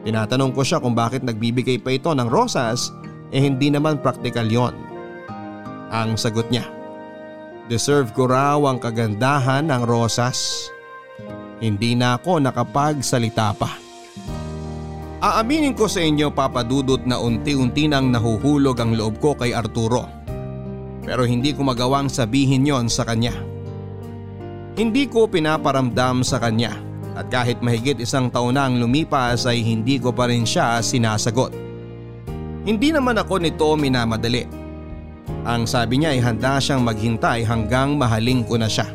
[0.03, 2.91] Tinatanong ko siya kung bakit nagbibigay pa ito ng rosas
[3.31, 4.75] eh hindi naman praktikal yon.
[5.95, 6.67] Ang sagot niya,
[7.71, 10.69] deserve ko raw ang kagandahan ng rosas.
[11.63, 13.71] Hindi na ako nakapagsalita pa.
[15.23, 20.11] Aaminin ko sa inyo papadudot na unti-unti nang nahuhulog ang loob ko kay Arturo.
[21.07, 23.35] Pero hindi ko magawang sabihin yon sa kanya.
[24.75, 30.01] Hindi ko pinaparamdam sa kanya at kahit mahigit isang taon na ang lumipas ay hindi
[30.01, 31.53] ko pa rin siya sinasagot.
[32.63, 34.47] Hindi naman ako nito minamadali.
[35.43, 38.87] Ang sabi niya ay handa siyang maghintay hanggang mahaling ko na siya.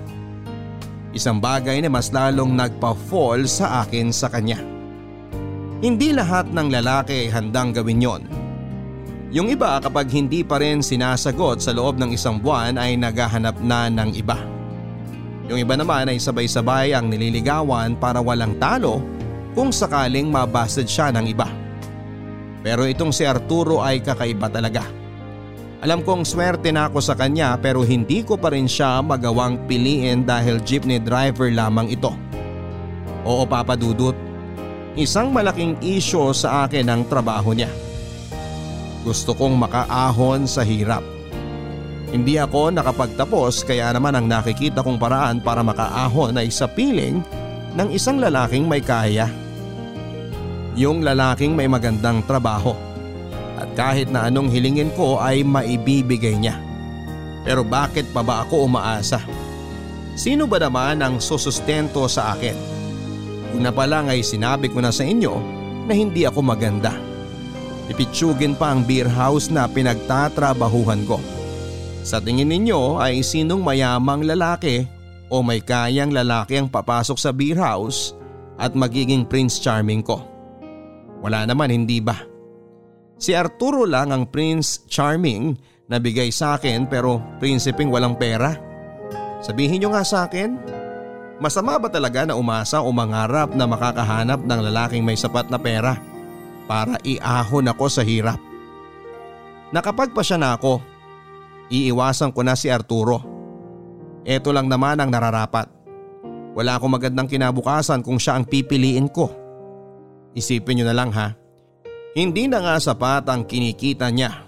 [1.11, 4.59] Isang bagay na mas lalong nagpa-fall sa akin sa kanya.
[5.77, 8.23] Hindi lahat ng lalaki ay handang gawin yon.
[9.29, 13.91] Yung iba kapag hindi pa rin sinasagot sa loob ng isang buwan ay naghahanap na
[13.91, 14.56] ng iba.
[15.47, 18.99] Yung iba naman ay sabay-sabay ang nililigawan para walang talo
[19.55, 21.47] kung sakaling mabasted siya ng iba.
[22.61, 24.83] Pero itong si Arturo ay kakaiba talaga.
[25.79, 30.27] Alam kong swerte na ako sa kanya pero hindi ko pa rin siya magawang piliin
[30.27, 32.11] dahil jeepney driver lamang ito.
[33.23, 34.17] Oo papadudot,
[34.99, 37.71] isang malaking isyo sa akin ang trabaho niya.
[39.07, 41.16] Gusto kong makaahon sa hirap.
[42.07, 47.19] Hindi ako nakapagtapos kaya naman ang nakikita kong paraan para makaahon ay sa piling
[47.75, 49.27] ng isang lalaking may kaya.
[50.79, 52.71] Yung lalaking may magandang trabaho
[53.59, 56.55] at kahit na anong hilingin ko ay maibibigay niya.
[57.43, 59.19] Pero bakit pa ba ako umaasa?
[60.15, 62.55] Sino ba naman ang susustento sa akin?
[63.51, 65.33] Una pa lang ay sinabi ko na sa inyo
[65.87, 66.95] na hindi ako maganda.
[67.87, 71.19] Ipitsugin pa ang beer house na pinagtatrabahuhan ko.
[72.07, 74.87] Sa tingin ninyo ay sinong mayamang lalaki
[75.27, 78.15] o may kayang lalaki ang papasok sa beer house
[78.55, 80.23] at magiging prince charming ko?
[81.19, 82.15] Wala naman hindi ba?
[83.19, 85.59] Si Arturo lang ang prince charming
[85.91, 88.55] na bigay sa akin pero prinsipeng walang pera.
[89.43, 90.55] Sabihin nyo nga sa akin,
[91.43, 95.99] masama ba talaga na umasa o mangarap na makakahanap ng lalaking may sapat na pera
[96.71, 98.39] para iahon ako sa hirap?
[99.75, 100.79] Nakapagpasya na ako
[101.67, 103.19] Iiwasan ko na si Arturo.
[104.23, 105.67] Ito lang naman ang nararapat.
[106.55, 109.29] Wala akong magandang kinabukasan kung siya ang pipiliin ko.
[110.33, 111.35] Isipin nyo na lang ha.
[112.17, 114.47] Hindi na nga sapat ang kinikita niya.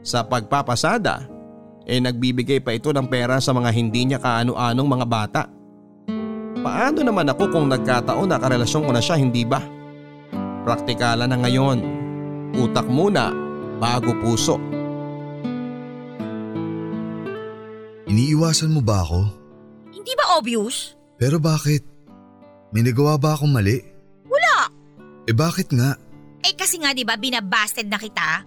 [0.00, 1.26] Sa pagpapasada,
[1.84, 5.42] eh nagbibigay pa ito ng pera sa mga hindi niya kaano-anong mga bata.
[6.60, 9.58] Paano naman ako kung nagkataon na karelasyon ko na siya hindi ba?
[10.62, 11.78] Praktikala na ngayon.
[12.56, 13.32] Utak muna
[13.80, 14.60] bago puso.
[18.10, 19.22] Iniiwasan mo ba ako?
[19.94, 20.98] Hindi ba obvious?
[21.14, 21.86] Pero bakit?
[22.74, 23.78] May nagawa ba akong mali?
[24.26, 24.66] Wala.
[25.30, 25.94] Eh bakit nga?
[26.42, 28.42] Eh kasi nga 'di ba binabasted na kita?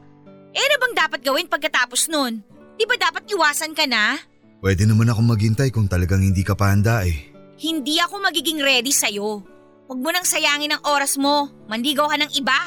[0.52, 2.44] Eh ano bang dapat gawin pagkatapos nun?
[2.76, 4.20] 'Di ba dapat iwasan ka na?
[4.60, 7.32] Pwede naman akong maghintay kung talagang hindi ka pa handa eh.
[7.56, 9.44] Hindi ako magiging ready sa'yo.
[9.88, 11.52] Huwag mo nang sayangin ang oras mo.
[11.72, 12.60] Manligaw ka ng iba.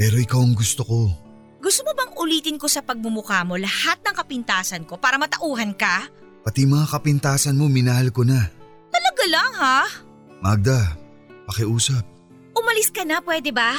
[0.00, 1.12] Pero ikaw ang gusto ko.
[1.60, 6.08] Gusto mo bang ulitin ko sa pagmumukha mo lahat ng kapintasan ko para matauhan ka?
[6.48, 8.40] Pati mga kapintasan mo minahal ko na.
[8.88, 9.84] Talaga lang ha?
[10.40, 10.96] Magda,
[11.44, 12.00] pakiusap.
[12.56, 13.76] Umalis ka na pwede ba?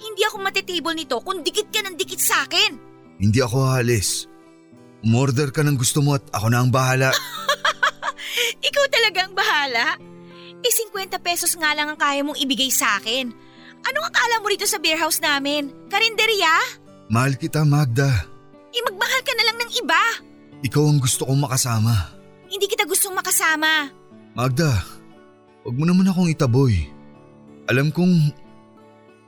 [0.00, 2.72] Hindi ako matitable nito kung dikit ka ng dikit sa akin.
[3.20, 4.32] Hindi ako halis.
[5.04, 7.12] Umorder ka ng gusto mo at ako na ang bahala.
[8.72, 10.00] Ikaw talagang bahala.
[10.64, 13.28] Eh 50 pesos nga lang ang kaya mong ibigay sa akin.
[13.84, 15.68] Anong akala mo rito sa beer house namin?
[15.92, 16.80] Karinderya?
[17.12, 18.08] Mahal kita Magda.
[18.72, 20.02] Eh magmahal ka na lang ng iba.
[20.64, 22.16] Ikaw ang gusto kong makasama.
[22.48, 23.92] Hindi kita gustong makasama.
[24.32, 24.72] Magda,
[25.66, 26.88] huwag mo naman akong itaboy.
[27.68, 28.32] Alam kong...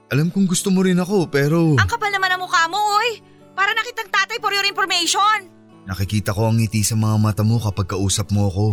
[0.08, 1.76] Alam kong gusto mo rin ako pero...
[1.76, 3.20] Ang kapal naman ang mukha mo, oy.
[3.52, 5.52] Para nakitang tatay for your information.
[5.84, 8.68] Nakikita ko ang ngiti sa mga mata mo kapag kausap mo ako.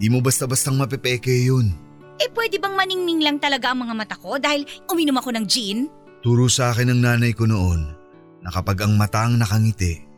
[0.00, 1.70] Di mo basta-bastang mapepeke yun.
[2.18, 5.78] Eh pwede bang maningning lang talaga ang mga mata ko dahil uminom ako ng gin?
[6.20, 7.96] Turo sa akin ng nanay ko noon
[8.42, 10.09] na kapag ang mata ang nakangiti,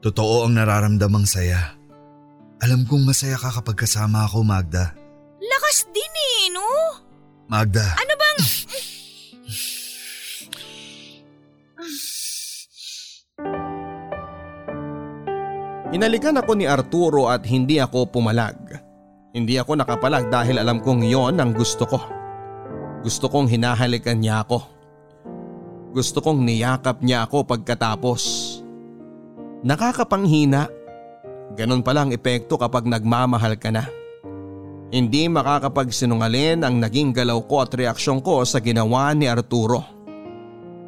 [0.00, 1.76] totoo ang nararamdamang saya.
[2.60, 4.92] Alam kong masaya ka kapag kasama ako, Magda.
[5.40, 6.68] Lakas din eh, no?
[7.48, 7.96] Magda.
[7.96, 8.38] Ano bang...
[15.90, 18.78] Inalikan ako ni Arturo at hindi ako pumalag.
[19.34, 21.98] Hindi ako nakapalag dahil alam kong yon ang gusto ko.
[23.02, 24.62] Gusto kong hinahalikan niya ako.
[25.90, 28.49] Gusto kong niyakap niya ako pagkatapos.
[29.60, 30.72] Nakakapanghina.
[31.52, 33.84] Ganon pala ang epekto kapag nagmamahal ka na.
[34.88, 39.84] Hindi makakapagsinungalin ang naging galaw ko at reaksyon ko sa ginawa ni Arturo.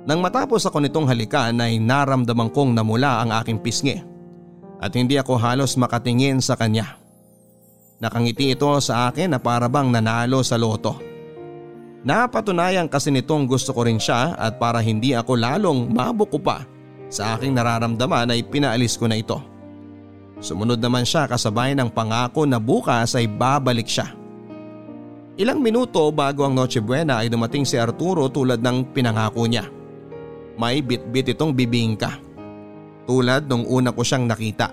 [0.08, 4.00] Nang matapos ako nitong halikan ay naramdaman kong namula ang aking pisngi
[4.82, 6.98] at hindi ako halos makatingin sa kanya.
[8.02, 10.98] Nakangiti ito sa akin na para bang nanalo sa loto.
[12.02, 16.71] Napatunayan kasi nitong gusto ko rin siya at para hindi ako lalong mabuko pa
[17.12, 19.36] sa aking nararamdaman ay pinaalis ko na ito.
[20.40, 24.16] Sumunod naman siya kasabay ng pangako na bukas ay babalik siya.
[25.36, 29.68] Ilang minuto bago ang Noche Buena ay dumating si Arturo tulad ng pinangako niya.
[30.56, 32.16] May bitbit itong bibingka.
[33.04, 34.72] Tulad nung una ko siyang nakita.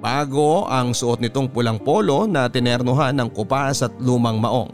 [0.00, 4.72] Bago ang suot nitong pulang polo na tinernuhan ng kupas at lumang maong.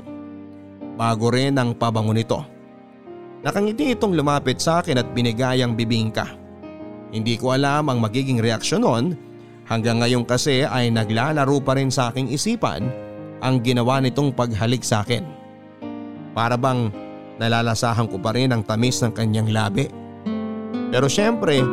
[0.96, 2.40] Bago rin ang pabango nito.
[3.42, 6.45] Nakangiti itong lumapit sa akin at binigay ang bibingka.
[7.16, 9.16] Hindi ko alam ang magiging reaksyon nun
[9.64, 12.92] hanggang ngayon kasi ay naglalaro pa rin sa aking isipan
[13.40, 15.24] ang ginawa nitong paghalik sa akin.
[16.36, 16.92] Para bang
[17.40, 19.88] nalalasahan ko pa rin ang tamis ng kanyang labi.
[20.92, 21.64] Pero syempre,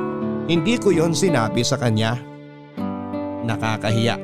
[0.48, 2.16] hindi ko yon sinabi sa kanya.
[3.44, 4.16] Nakakahiya.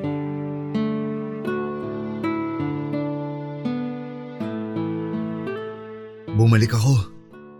[6.39, 6.95] Bumalik ako.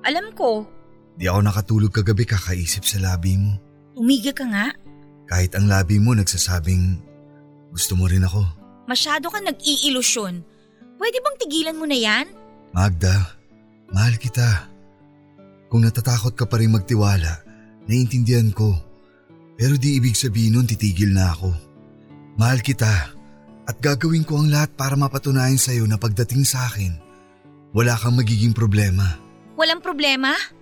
[0.07, 0.63] Alam ko,
[1.19, 3.59] Di ako nakatulog kagabi kakaisip sa labi mo.
[3.99, 4.71] umigil ka nga.
[5.27, 6.95] Kahit ang labi mo nagsasabing
[7.75, 8.39] gusto mo rin ako.
[8.87, 10.39] Masyado ka nag-iilusyon.
[10.95, 12.25] Pwede bang tigilan mo na yan?
[12.71, 13.35] Magda,
[13.91, 14.71] mahal kita.
[15.67, 17.43] Kung natatakot ka pa rin magtiwala,
[17.85, 18.73] naiintindihan ko.
[19.59, 21.51] Pero di ibig sabihin nun titigil na ako.
[22.39, 23.11] Mahal kita
[23.67, 26.95] at gagawin ko ang lahat para mapatunayan sa'yo na pagdating sa akin,
[27.75, 29.19] wala kang magiging problema.
[29.59, 30.31] Walang problema?
[30.33, 30.58] Problema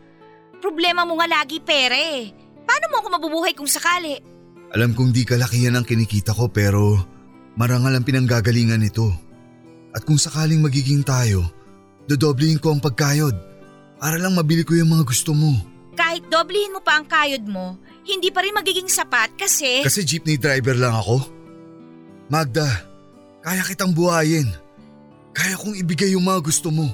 [1.07, 2.33] mo nga lagi pere.
[2.67, 4.19] Paano mo ako mabubuhay kung sakali?
[4.75, 6.99] Alam kong di kalakihan ang kinikita ko pero
[7.55, 9.07] marangal ang pinanggagalingan nito.
[9.95, 11.47] At kung sakaling magiging tayo,
[12.05, 13.33] dodoblihin ko ang pagkayod
[13.97, 15.57] para lang mabili ko yung mga gusto mo.
[15.97, 17.73] Kahit doblehin mo pa ang kayod mo,
[18.05, 19.81] hindi pa rin magiging sapat kasi…
[19.81, 21.25] Kasi jeepney driver lang ako.
[22.29, 22.67] Magda,
[23.41, 24.45] kaya kitang buhayin.
[25.33, 26.85] Kaya kong ibigay yung mga gusto mo.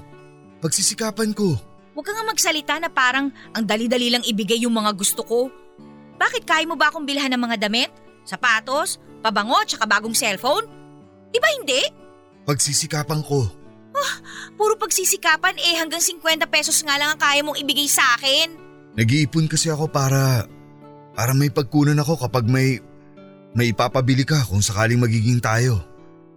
[0.63, 1.59] Pagsisikapan ko.
[1.93, 5.39] Huwag ka nga magsalita na parang ang dali-dali lang ibigay yung mga gusto ko.
[6.17, 7.93] Bakit kaya mo ba akong bilhan ng mga damit,
[8.25, 10.65] sapatos, pabango, tsaka bagong cellphone?
[11.29, 11.81] Di ba hindi?
[12.45, 13.45] Pagsisikapan ko.
[14.57, 18.53] Puro pagsisikapan eh hanggang 50 pesos nga lang ang kaya mong ibigay sa akin.
[18.93, 20.45] Nag-iipon kasi ako para...
[21.13, 22.81] Para may pagkunan ako kapag may...
[23.53, 25.77] May ipapabili ka kung sakaling magiging tayo.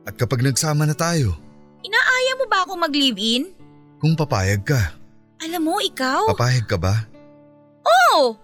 [0.04, 1.32] At kapag nagsama na tayo,
[1.80, 3.56] Inaaya mo ba akong mag-live-in?
[3.96, 4.92] kung papayag ka,
[5.36, 6.32] Alam mo, ikaw?
[6.32, 6.94] papayag ka ba?
[7.84, 8.36] Oo!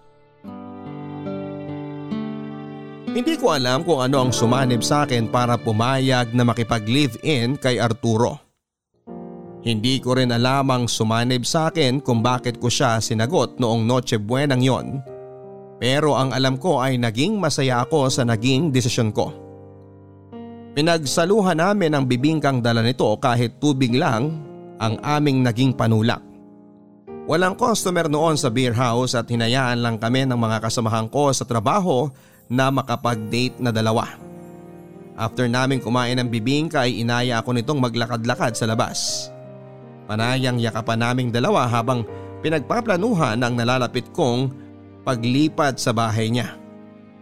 [3.13, 8.41] Hindi ko alam kung ano ang sumanib sa akin para pumayag na makipag-live-in kay Arturo.
[9.63, 14.17] Hindi ko rin alam ang sumanib sa akin kung bakit ko siya sinagot noong Noche
[14.17, 14.99] Buenang yon.
[15.77, 19.29] Pero ang alam ko ay naging masaya ako sa naging desisyon ko.
[20.73, 24.41] Pinagsaluhan namin ang bibingkang dala nito kahit tubig lang
[24.81, 26.32] ang aming naging panulak.
[27.23, 31.47] Walang customer noon sa beer house at hinayaan lang kami ng mga kasamahan ko sa
[31.47, 32.11] trabaho
[32.51, 34.11] na makapag-date na dalawa.
[35.15, 39.31] After namin kumain ng bibingka ay inaya ako nitong maglakad-lakad sa labas.
[40.03, 42.03] Panayang yakapan naming dalawa habang
[42.43, 44.51] pinagpaplanuhan ang nalalapit kong
[45.07, 46.59] paglipat sa bahay niya.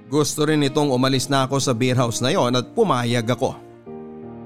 [0.10, 3.54] Gusto rin itong umalis na ako sa beer house na yon at pumayag ako.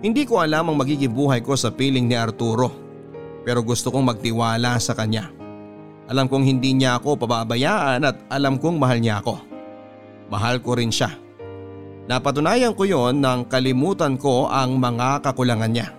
[0.03, 2.83] Hindi ko alam ang magiging buhay ko sa piling ni Arturo
[3.45, 5.34] pero gusto kong magtiwala sa kanya.
[6.05, 9.41] Alam kong hindi niya ako pababayaan at alam kong mahal niya ako.
[10.29, 11.09] Mahal ko rin siya.
[12.05, 15.89] Napatunayan ko yon nang kalimutan ko ang mga kakulangan niya.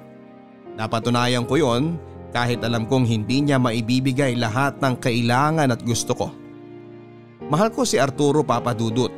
[0.79, 1.99] Napatunayan ko yon
[2.31, 6.29] kahit alam kong hindi niya maibibigay lahat ng kailangan at gusto ko.
[7.51, 9.11] Mahal ko si Arturo Papadudut.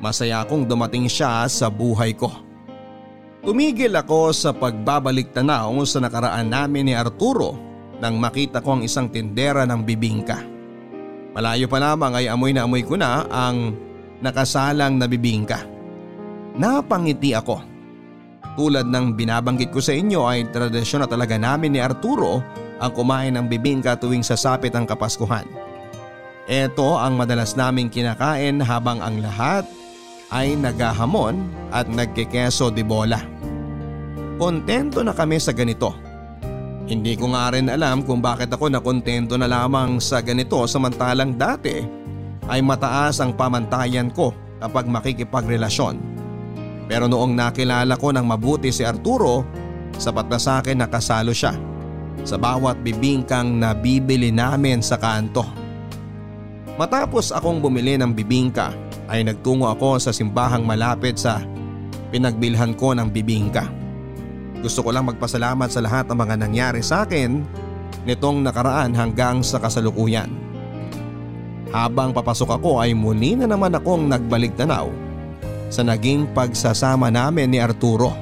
[0.00, 2.32] Masaya akong dumating siya sa buhay ko.
[3.44, 7.67] Tumigil ako sa pagbabalik tanaw sa nakaraan namin ni Arturo
[7.98, 10.38] nang makita ko ang isang tindera ng bibingka.
[11.34, 13.74] Malayo pa lamang ay amoy na amoy ko na ang
[14.18, 15.62] nakasalang na bibingka.
[16.58, 17.62] Napangiti ako.
[18.58, 22.42] Tulad ng binabanggit ko sa inyo ay tradisyon na talaga namin ni Arturo
[22.82, 25.46] ang kumain ng bibingka tuwing sasapit ang Kapaskuhan.
[26.48, 29.68] Ito ang madalas naming kinakain habang ang lahat
[30.34, 33.20] ay nagahamon at nagkekeso de bola.
[34.40, 36.07] Kontento na kami sa ganito.
[36.88, 41.84] Hindi ko nga rin alam kung bakit ako nakontento na lamang sa ganito samantalang dati
[42.48, 46.18] ay mataas ang pamantayan ko kapag makikipagrelasyon
[46.88, 49.44] pero noong nakilala ko ng mabuti si Arturo,
[50.00, 51.52] sapat na sa akin na kasalo siya
[52.24, 55.44] sa bawat bibingkang nabibili namin sa kanto.
[56.80, 58.72] Matapos akong bumili ng bibingka
[59.12, 61.44] ay nagtungo ako sa simbahang malapit sa
[62.08, 63.68] pinagbilhan ko ng bibingka.
[64.58, 67.46] Gusto ko lang magpasalamat sa lahat ng mga nangyari sa akin
[68.02, 70.30] nitong nakaraan hanggang sa kasalukuyan.
[71.70, 74.88] Habang papasok ako ay muli na naman akong nagbalik tanaw
[75.68, 78.16] sa naging pagsasama namin ni Arturo.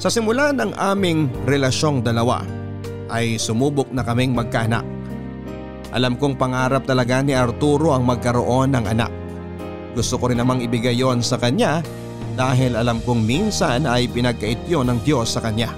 [0.00, 2.40] Sa simula ng aming relasyong dalawa
[3.12, 4.86] ay sumubok na kaming magkaanak.
[5.92, 9.12] Alam kong pangarap talaga ni Arturo ang magkaroon ng anak.
[9.92, 11.84] Gusto ko rin namang ibigay yon sa kanya
[12.34, 15.72] dahil alam kong minsan ay pinagkait yon ng Diyos sa kanya.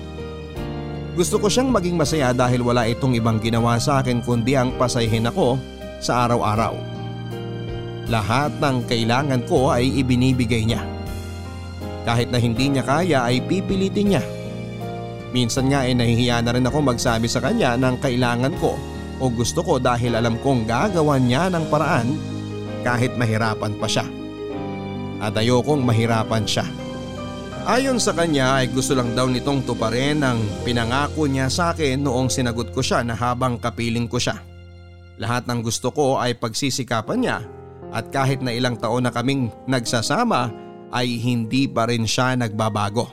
[1.12, 5.28] Gusto ko siyang maging masaya dahil wala itong ibang ginawa sa akin kundi ang pasahin
[5.28, 5.60] ako
[6.00, 6.72] sa araw-araw.
[8.08, 10.80] Lahat ng kailangan ko ay ibinibigay niya.
[12.02, 14.24] Kahit na hindi niya kaya ay pipilitin niya.
[15.36, 18.76] Minsan nga ay nahihiya na rin ako magsabi sa kanya ng kailangan ko
[19.22, 22.08] o gusto ko dahil alam kong gagawan niya ng paraan
[22.82, 24.21] kahit mahirapan pa siya.
[25.22, 26.66] At ayokong mahirapan siya.
[27.62, 32.26] Ayon sa kanya ay gusto lang daw nitong tuparin ang pinangako niya sa akin noong
[32.26, 34.34] sinagot ko siya na habang kapiling ko siya.
[35.22, 37.38] Lahat ng gusto ko ay pagsisikapan niya
[37.94, 40.50] at kahit na ilang taon na kaming nagsasama
[40.90, 43.06] ay hindi pa rin siya nagbabago.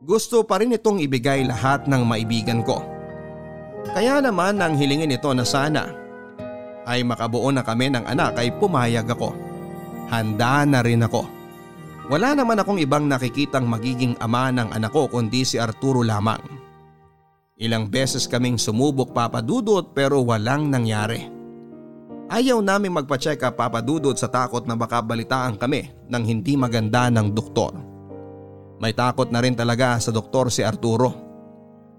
[0.00, 2.80] Gusto pa rin itong ibigay lahat ng maibigan ko.
[3.92, 5.84] Kaya naman nang hilingin ito na sana
[6.88, 9.51] ay makabuo na kami ng anak ay pumayag ako.
[10.10, 11.22] Handa na rin ako.
[12.10, 16.42] Wala naman akong ibang nakikitang magiging ama ng anak ko kundi si Arturo lamang.
[17.62, 21.30] Ilang beses kaming sumubok papadudot pero walang nangyari.
[22.32, 27.28] Ayaw namin magpa-check up papadudod sa takot na baka balitaan kami ng hindi maganda ng
[27.30, 27.76] doktor.
[28.82, 31.14] May takot na rin talaga sa doktor si Arturo.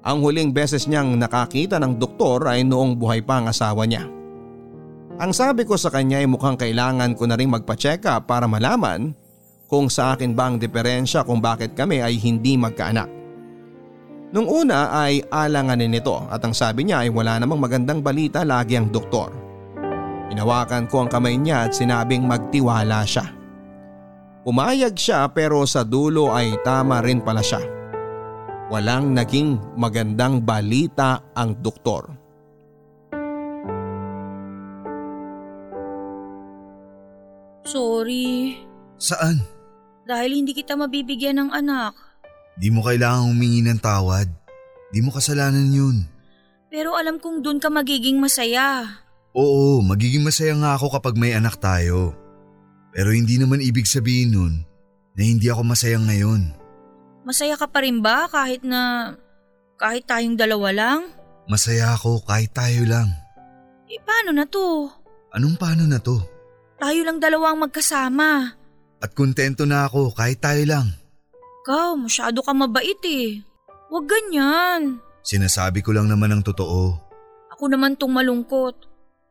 [0.03, 4.03] Ang huling beses niyang nakakita ng doktor ay noong buhay pa ang asawa niya.
[5.21, 9.13] Ang sabi ko sa kanya ay mukhang kailangan ko na rin magpa-check up para malaman
[9.69, 13.09] kung sa akin ba ang diferensya kung bakit kami ay hindi magkaanak.
[14.33, 18.73] Nung una ay alanganin nito at ang sabi niya ay wala namang magandang balita lagi
[18.73, 19.29] ang doktor.
[20.33, 23.29] Inawakan ko ang kamay niya at sinabing magtiwala siya.
[24.49, 27.61] Umayag siya pero sa dulo ay tama rin pala siya.
[28.73, 32.22] Walang naging magandang balita ang doktor.
[37.63, 38.59] Sorry.
[38.99, 39.39] Saan?
[40.03, 41.95] Dahil hindi kita mabibigyan ng anak.
[42.59, 44.27] Di mo kailangang humingi ng tawad.
[44.93, 46.05] Di mo kasalanan yun.
[46.69, 49.01] Pero alam kong dun ka magiging masaya.
[49.33, 52.13] Oo, magiging masaya nga ako kapag may anak tayo.
[52.93, 54.53] Pero hindi naman ibig sabihin nun
[55.17, 56.53] na hindi ako masaya ngayon.
[57.25, 59.13] Masaya ka pa rin ba kahit na
[59.81, 60.99] kahit tayong dalawa lang?
[61.49, 63.09] Masaya ako kahit tayo lang.
[63.89, 64.89] Eh paano na to?
[65.33, 66.21] Anong paano na to?
[66.83, 68.59] Tayo lang dalawang magkasama.
[68.99, 70.91] At kontento na ako kahit tayo lang.
[71.63, 73.39] Ikaw, masyado ka mabait eh.
[73.87, 74.99] Huwag ganyan.
[75.23, 76.99] Sinasabi ko lang naman ang totoo.
[77.55, 78.75] Ako naman tong malungkot.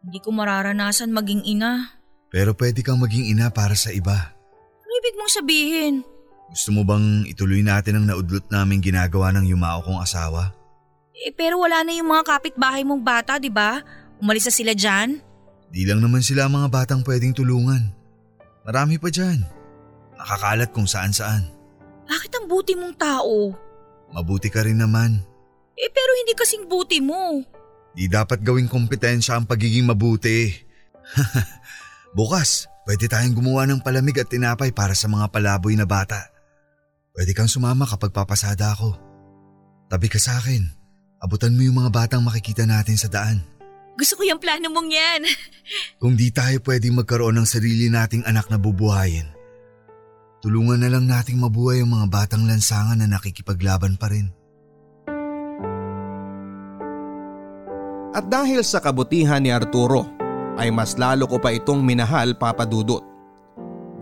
[0.00, 1.92] Hindi ko mararanasan maging ina.
[2.32, 4.32] Pero pwede kang maging ina para sa iba.
[4.80, 5.94] Ano ibig mong sabihin?
[6.48, 10.56] Gusto mo bang ituloy natin ang naudlot namin ginagawa ng yumao kong asawa?
[11.12, 13.84] Eh pero wala na yung mga kapitbahay mong bata, di ba?
[14.24, 15.20] Umalis na sila dyan?
[15.72, 17.80] Di lang naman sila mga batang pwedeng tulungan.
[18.68, 19.40] Marami pa dyan.
[20.20, 21.48] Nakakalat kung saan saan.
[22.04, 23.56] Bakit ang buti mong tao?
[24.12, 25.24] Mabuti ka rin naman.
[25.72, 27.40] Eh pero hindi kasing buti mo.
[27.96, 30.52] Di dapat gawing kompetensya ang pagiging mabuti.
[32.16, 36.28] Bukas, pwede tayong gumawa ng palamig at tinapay para sa mga palaboy na bata.
[37.16, 38.92] Pwede kang sumama kapag papasada ako.
[39.88, 40.64] Tabi ka sa akin.
[41.20, 43.44] Abutan mo yung mga batang makikita natin sa daan.
[43.92, 45.20] Gusto ko yung plano mong yan.
[46.00, 49.28] Kung di tayo pwedeng magkaroon ng sarili nating anak na bubuhayin,
[50.40, 54.32] tulungan na lang nating mabuhay ang mga batang lansangan na nakikipaglaban pa rin.
[58.12, 60.04] At dahil sa kabutihan ni Arturo,
[60.60, 63.00] ay mas lalo ko pa itong minahal papadudot.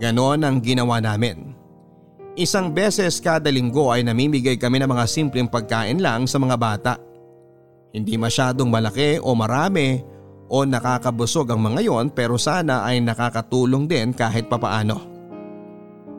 [0.01, 1.55] Ganon ang ginawa namin.
[2.35, 6.93] Isang beses kada linggo ay namimigay kami ng mga simpleng pagkain lang sa mga bata.
[7.91, 9.99] Hindi masyadong malaki o marami
[10.51, 15.11] o nakakabusog ang mga yon pero sana ay nakakatulong din kahit papaano.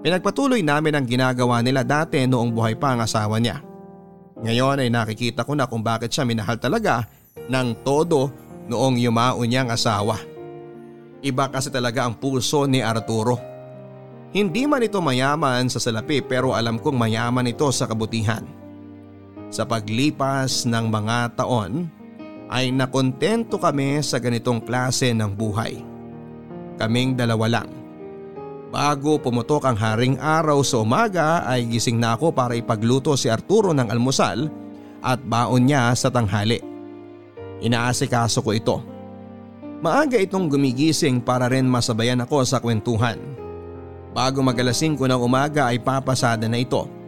[0.04, 3.60] Pinagpatuloy namin ang ginagawa nila dati noong buhay pa ang asawa niya.
[4.42, 7.06] Ngayon ay nakikita ko na kung bakit siya minahal talaga
[7.46, 8.28] ng todo
[8.66, 10.18] noong yumao niyang asawa.
[11.22, 13.38] Iba kasi talaga ang puso ni Arturo.
[14.34, 18.42] Hindi man ito mayaman sa salapi pero alam kong mayaman ito sa kabutihan.
[19.52, 21.84] Sa paglipas ng mga taon
[22.48, 25.76] ay nakontento kami sa ganitong klase ng buhay.
[26.80, 27.68] Kaming dalawa lang.
[28.72, 33.76] Bago pumutok ang haring araw sa umaga ay gising na ako para ipagluto si Arturo
[33.76, 34.48] ng almusal
[35.04, 36.56] at baon niya sa tanghali.
[37.60, 38.80] Inaasikaso ko ito.
[39.84, 43.20] Maaga itong gumigising para rin masabayan ako sa kwentuhan.
[44.16, 47.01] Bago magalasing ko ng umaga ay papasada na ito.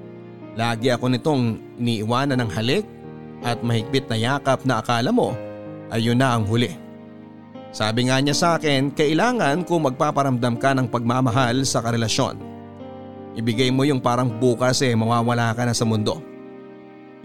[0.54, 1.42] Lagi ako nitong
[1.82, 2.86] iniiwanan ng halik
[3.42, 5.34] at mahigpit na yakap na akala mo
[5.90, 6.70] ay yun na ang huli.
[7.74, 12.38] Sabi nga niya sa akin, kailangan kung magpaparamdam ka ng pagmamahal sa karelasyon.
[13.34, 16.22] Ibigay mo yung parang bukas eh mawawala ka na sa mundo.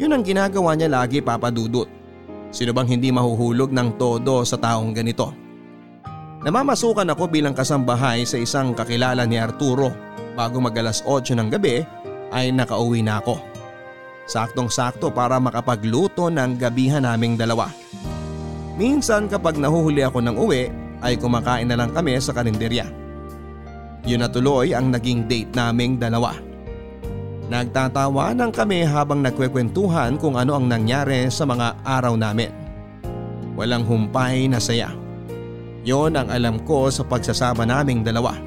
[0.02, 1.86] Yun ang ginagawa niya lagi papadudot.
[2.50, 5.30] Sino bang hindi mahuhulog ng todo sa taong ganito?
[6.42, 9.94] Namamasukan ako bilang kasambahay sa isang kakilala ni Arturo
[10.34, 11.86] bago mag alas 8 ng gabi
[12.34, 13.42] ay nakauwi na ako.
[14.30, 17.74] Saktong sakto para makapagluto ng gabihan naming dalawa.
[18.78, 20.70] Minsan kapag nahuhuli ako ng uwi
[21.02, 22.88] ay kumakain na lang kami sa karinderya.
[24.08, 26.38] Yun na tuloy ang naging date naming dalawa.
[27.50, 32.54] Nagtatawanan kami habang nagkwekwentuhan kung ano ang nangyari sa mga araw namin.
[33.58, 34.94] Walang humpay na saya.
[35.82, 38.38] Yon ang alam ko sa pagsasama naming dalawa.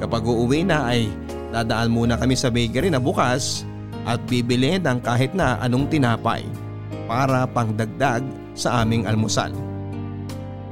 [0.00, 1.12] Kapag uuwi na ay
[1.54, 3.62] dadaan muna kami sa bakery na bukas
[4.02, 6.42] at bibili ng kahit na anong tinapay
[7.06, 8.26] para pangdagdag
[8.58, 9.54] sa aming almusal.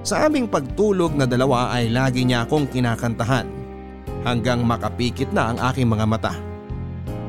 [0.03, 3.47] Sa aming pagtulog na dalawa ay lagi niya akong kinakantahan
[4.27, 6.35] hanggang makapikit na ang aking mga mata.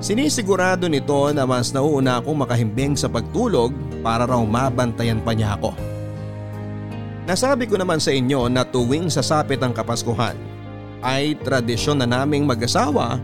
[0.03, 3.71] Sinisigurado nito na mas nauuna akong makahimbing sa pagtulog
[4.03, 5.71] para raw mabantayan pa niya ako.
[7.23, 10.35] Nasabi ko naman sa inyo na tuwing sasapit ang Kapaskuhan
[10.99, 13.15] ay tradisyon na naming mag-asawa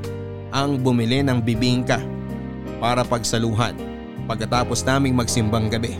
[0.49, 2.01] ang bumili ng bibingka
[2.81, 3.75] para pagsaluhan
[4.29, 5.97] pagkatapos naming magsimbang gabi.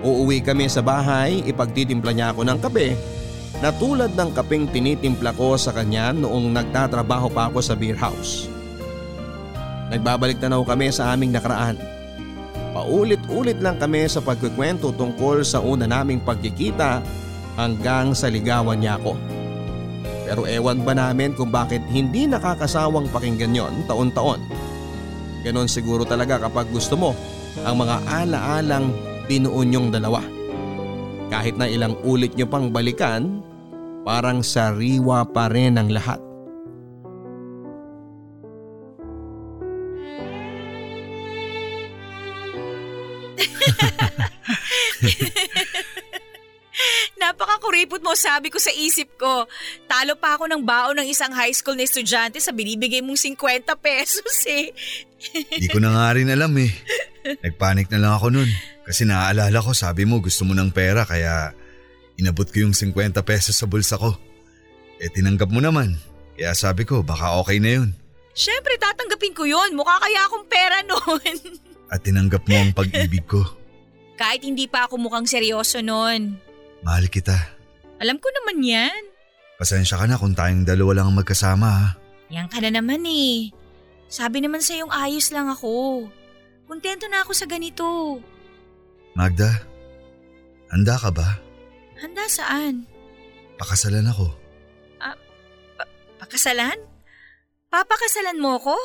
[0.00, 2.96] Uuwi kami sa bahay, ipagtitimpla niya ako ng kape
[3.60, 8.48] na tulad ng kapeng tinitimpla ko sa kanya noong nagtatrabaho pa ako sa beer house.
[9.92, 11.76] Nagbabalik tanaw kami sa aming nakaraan.
[12.70, 17.02] Paulit-ulit lang kami sa pagkikwento tungkol sa una naming pagkikita
[17.58, 19.39] hanggang sa ligawan niya ako.
[20.30, 24.38] Pero ewan ba namin kung bakit hindi nakakasawang pakinggan yon taon-taon.
[25.42, 27.18] Ganon siguro talaga kapag gusto mo
[27.66, 28.94] ang mga ala-alang
[29.26, 30.22] binuo niyong dalawa.
[31.34, 33.42] Kahit na ilang ulit niyo pang balikan,
[34.06, 36.22] parang sariwa pa rin ang lahat.
[47.70, 49.46] Napakakuripot mo sabi ko sa isip ko.
[49.86, 53.62] Talo pa ako ng baon ng isang high school na estudyante sa binibigay mong 50
[53.78, 54.74] pesos eh.
[55.54, 56.74] Di ko na nga rin alam eh.
[57.46, 58.50] Nagpanik na lang ako nun.
[58.82, 61.54] Kasi naaalala ko sabi mo gusto mo ng pera kaya
[62.18, 64.18] inabot ko yung 50 pesos sa bulsa ko.
[64.98, 65.94] Eh tinanggap mo naman.
[66.34, 67.94] Kaya sabi ko baka okay na yun.
[68.34, 69.78] Siyempre tatanggapin ko yun.
[69.78, 71.38] Mukha kaya akong pera noon.
[71.94, 73.46] At tinanggap mo ang pag-ibig ko.
[74.18, 76.34] Kahit hindi pa ako mukhang seryoso noon.
[76.82, 77.59] Mahal kita.
[78.00, 79.02] Alam ko naman yan.
[79.60, 81.88] Pasensya ka na kung tayong dalawa lang ang magkasama ha.
[82.32, 83.52] Yan ka na naman eh.
[84.08, 86.08] Sabi naman sa yung ayos lang ako.
[86.64, 88.18] Kontento na ako sa ganito.
[89.12, 89.52] Magda,
[90.72, 91.36] handa ka ba?
[92.00, 92.88] Handa saan?
[93.60, 94.32] Pakasalan ako.
[96.20, 96.78] Pakasalan?
[97.72, 98.76] Papakasalan mo ko?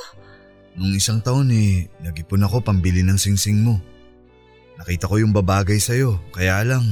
[0.76, 3.80] Nung isang taon eh, nag-ipon ako pambili ng singsing mo.
[4.76, 6.84] Nakita ko yung babagay sa'yo, kaya lang...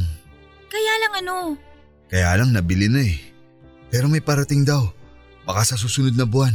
[0.72, 1.56] Kaya lang ano?
[2.14, 3.18] Kaya lang nabili na eh.
[3.90, 4.86] Pero may parating daw.
[5.50, 6.54] Baka sa susunod na buwan.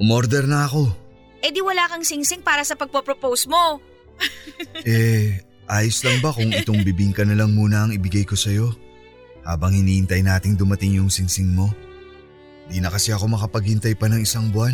[0.00, 0.88] Umorder na ako.
[1.44, 3.84] Eh di wala kang singsing para sa pagpo-propose mo.
[4.88, 8.72] eh, ayos lang ba kung itong bibingka na lang muna ang ibigay ko sa'yo?
[9.44, 11.68] Habang hinihintay nating dumating yung singsing mo.
[12.72, 14.72] Di na kasi ako makapaghintay pa ng isang buwan.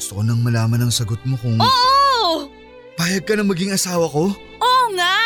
[0.00, 1.60] Gusto ko nang malaman ang sagot mo kung...
[1.60, 2.48] Oo!
[2.96, 4.32] Payag ka na maging asawa ko?
[4.64, 5.18] Oo nga!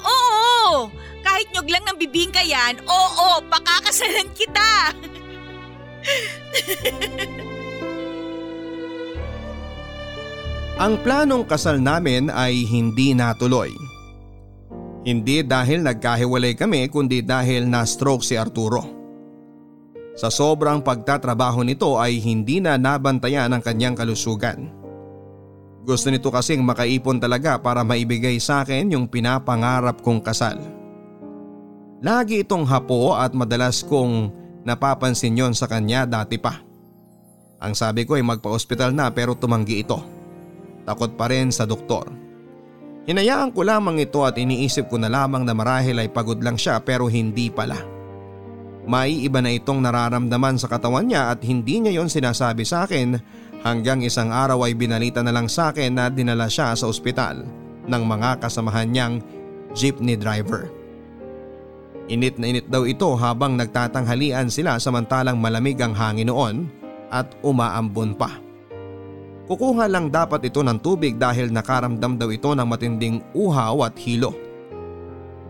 [0.00, 0.88] Oo!
[1.36, 4.96] Kahit nyog lang ng bibingka yan, oo, pakakasalan kita!
[10.88, 13.68] Ang planong kasal namin ay hindi natuloy.
[15.04, 18.88] Hindi dahil nagkahiwalay kami kundi dahil na-stroke si Arturo.
[20.16, 24.72] Sa sobrang pagtatrabaho nito ay hindi na nabantayan ang kanyang kalusugan.
[25.84, 30.75] Gusto nito kasing makaipon talaga para maibigay sa akin yung pinapangarap kong kasal.
[32.06, 34.30] Lagi itong hapo at madalas kong
[34.62, 36.54] napapansin yon sa kanya dati pa.
[37.58, 39.98] Ang sabi ko ay magpa-ospital na pero tumanggi ito.
[40.86, 42.06] Takot pa rin sa doktor.
[43.10, 46.78] Hinayaan ko lamang ito at iniisip ko na lamang na marahil ay pagod lang siya
[46.78, 47.82] pero hindi pala.
[48.86, 53.18] May iba na itong nararamdaman sa katawan niya at hindi niya yon sinasabi sa akin
[53.66, 57.42] hanggang isang araw ay binalita na lang sa akin na dinala siya sa ospital
[57.90, 59.14] ng mga kasamahan niyang
[59.74, 60.75] jeepney driver.
[62.06, 66.70] Init na init daw ito habang nagtatanghalian sila samantalang malamig ang hangin noon
[67.10, 68.38] at umaambon pa.
[69.46, 74.34] Kukuha lang dapat ito ng tubig dahil nakaramdam daw ito ng matinding uhaw at hilo.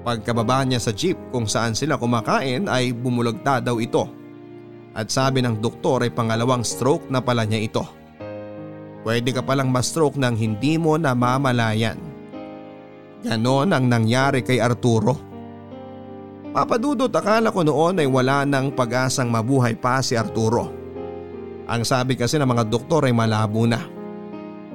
[0.04, 4.04] Pagkababa niya sa jeep kung saan sila kumakain ay bumulagta daw ito.
[4.96, 7.84] At sabi ng doktor ay pangalawang stroke na pala niya ito.
[9.04, 12.00] Pwede ka palang ma-stroke nang hindi mo namamalayan.
[13.26, 15.25] Ganon ang nangyari kay Arturo.
[16.56, 20.72] Papadudot akala ko noon ay wala nang pag-asang mabuhay pa si Arturo.
[21.68, 23.84] Ang sabi kasi ng mga doktor ay malabo na.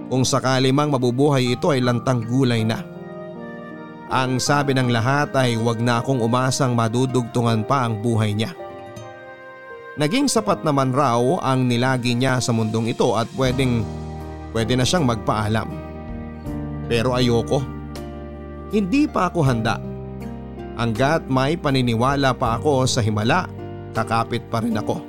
[0.05, 2.86] Kung sakali mang mabubuhay ito ay lantang gulay na.
[4.13, 8.53] Ang sabi ng lahat ay wag na akong umasang madudugtungan pa ang buhay niya.
[9.97, 13.82] Naging sapat naman raw ang nilagi niya sa mundong ito at pwedeng
[14.53, 15.65] pwede na siyang magpaalam.
[16.86, 17.65] Pero ayoko.
[18.69, 19.91] Hindi pa ako handa.
[20.80, 23.47] Hanggat may paniniwala pa ako sa himala,
[23.91, 25.03] kakapit pa rin ako.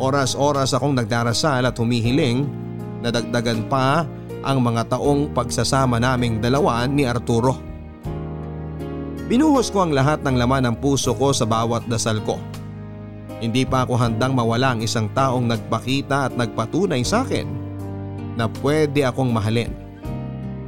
[0.00, 2.46] Oras-oras akong nagdarasal at humihiling
[3.04, 4.06] na dagdagan pa
[4.40, 7.58] ang mga taong pagsasama naming dalawa ni Arturo.
[9.28, 12.40] Binuhos ko ang lahat ng laman ng puso ko sa bawat dasal ko.
[13.40, 17.46] Hindi pa ako handang mawala ang isang taong nagpakita at nagpatunay sa akin
[18.34, 19.72] na pwede akong mahalin,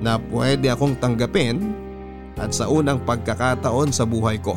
[0.00, 1.81] na pwede akong tanggapin
[2.40, 4.56] at sa unang pagkakataon sa buhay ko.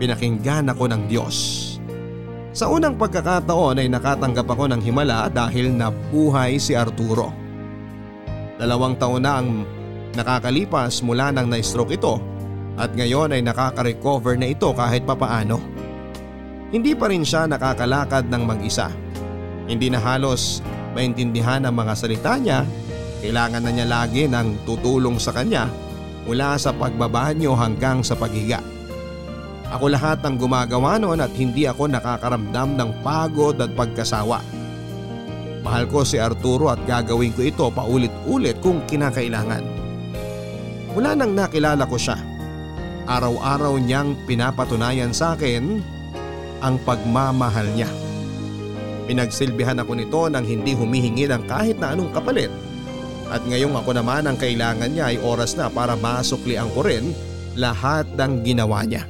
[0.00, 1.70] Pinakinggan ako ng Diyos
[2.50, 7.30] sa unang pagkakataon ay nakatanggap ako ng himala dahil nabuhay si Arturo.
[8.58, 9.62] Dalawang taon na ang
[10.18, 12.18] nakakalipas mula nang na-stroke ito
[12.74, 15.62] at ngayon ay nakaka-recover na ito kahit papaano.
[16.74, 18.90] Hindi pa rin siya nakakalakad ng mag-isa.
[19.70, 20.58] Hindi na halos
[20.98, 22.66] maintindihan ang mga salita niya,
[23.22, 25.70] kailangan na niya lagi ng tutulong sa kanya
[26.24, 28.60] mula sa pagbabanyo hanggang sa paghiga.
[29.70, 34.42] Ako lahat ang gumagawa noon at hindi ako nakakaramdam ng pagod at pagkasawa.
[35.62, 39.62] Mahal ko si Arturo at gagawin ko ito paulit-ulit kung kinakailangan.
[40.90, 42.18] Mula nang nakilala ko siya,
[43.06, 45.78] araw-araw niyang pinapatunayan sa akin
[46.58, 47.86] ang pagmamahal niya.
[49.06, 52.50] Pinagsilbihan ako nito nang hindi humihingi ng kahit na anong kapalit
[53.30, 57.14] at ngayong ako naman ang kailangan niya ay oras na para masuklian ko rin
[57.54, 59.06] lahat ng ginawa niya.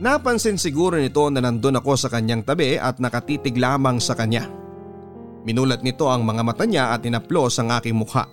[0.00, 4.48] Napansin siguro nito na nandun ako sa kanyang tabi at nakatitig lamang sa kanya.
[5.44, 8.28] Minulat nito ang mga mata niya at inaplos ang aking mukha.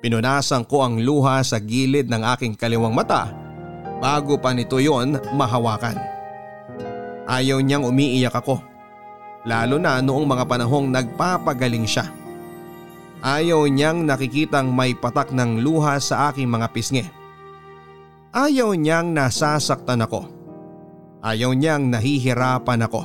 [0.00, 3.34] Pinunasan ko ang luha sa gilid ng aking kaliwang mata
[3.98, 5.98] bago pa nito yon mahawakan.
[7.30, 8.58] Ayaw niyang umiiyak ako.
[9.46, 12.19] Lalo na noong mga panahong nagpapagaling siya.
[13.20, 17.04] Ayaw niyang nakikitang may patak ng luha sa aking mga pisngi.
[18.32, 20.24] Ayaw niyang nasasaktan ako.
[21.20, 23.02] Ayaw niyang nahihirapan ako.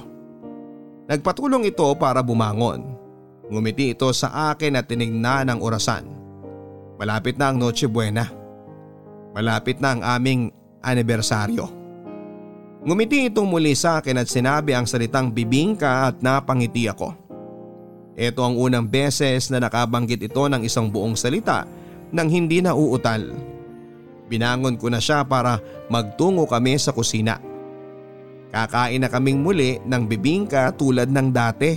[1.12, 2.96] Nagpatulong ito para bumangon.
[3.52, 6.08] Ngumiti ito sa akin at tinignan ang orasan.
[6.96, 8.24] Malapit na ang Noche Buena.
[9.36, 10.48] Malapit na ang aming
[10.80, 11.68] anibersaryo.
[12.88, 17.25] Ngumiti itong muli sa akin at sinabi ang salitang bibingka at napangiti ako.
[18.16, 21.68] Ito ang unang beses na nakabanggit ito ng isang buong salita
[22.16, 23.36] nang hindi na uutal.
[24.32, 25.60] Binangon ko na siya para
[25.92, 27.38] magtungo kami sa kusina.
[28.56, 31.72] Kakain na kaming muli ng bibingka tulad ng dati.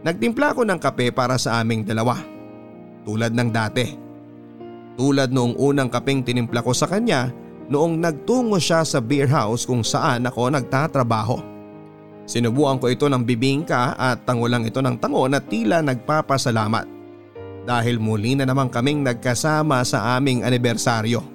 [0.00, 2.16] Nagtimpla ko ng kape para sa aming dalawa.
[3.04, 3.86] Tulad ng dati.
[4.96, 7.28] Tulad noong unang kapeng tinimpla ko sa kanya
[7.68, 11.49] noong nagtungo siya sa beer house kung saan ako nagtatrabaho.
[12.30, 16.86] Sinubuan ko ito ng bibingka at tangulang ito ng tango na tila nagpapasalamat.
[17.66, 21.26] Dahil muli na naman kaming nagkasama sa aming anibersaryo.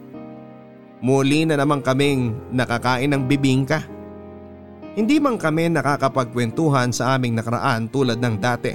[1.04, 3.84] Muli na naman kaming nakakain ng bibingka.
[4.96, 8.72] Hindi man kami nakakapagkwentuhan sa aming nakaraan tulad ng dati.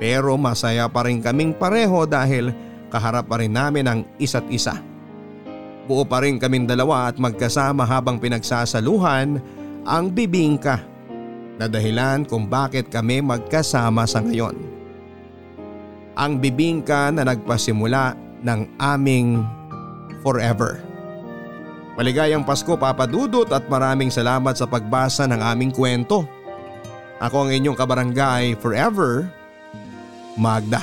[0.00, 2.56] Pero masaya pa rin kaming pareho dahil
[2.88, 4.80] kaharap pa rin namin ang isa't isa.
[5.84, 9.36] Buo pa rin kaming dalawa at magkasama habang pinagsasaluhan
[9.84, 10.87] ang bibingka
[11.58, 14.54] na dahilan kung bakit kami magkasama sa ngayon.
[16.14, 18.14] Ang bibingka na nagpasimula
[18.46, 19.42] ng aming
[20.22, 20.78] forever.
[21.98, 26.22] Maligayang Pasko Papa Dudut at maraming salamat sa pagbasa ng aming kwento.
[27.18, 29.26] Ako ang inyong kabarangay forever,
[30.38, 30.78] Magda.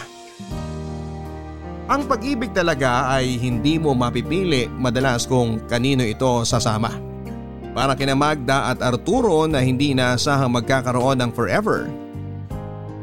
[1.88, 7.05] Ang pag-ibig talaga ay hindi mo mapipili madalas kung kanino ito sasama
[7.76, 11.92] para kina Magda at Arturo na hindi inaasahang magkakaroon ng forever.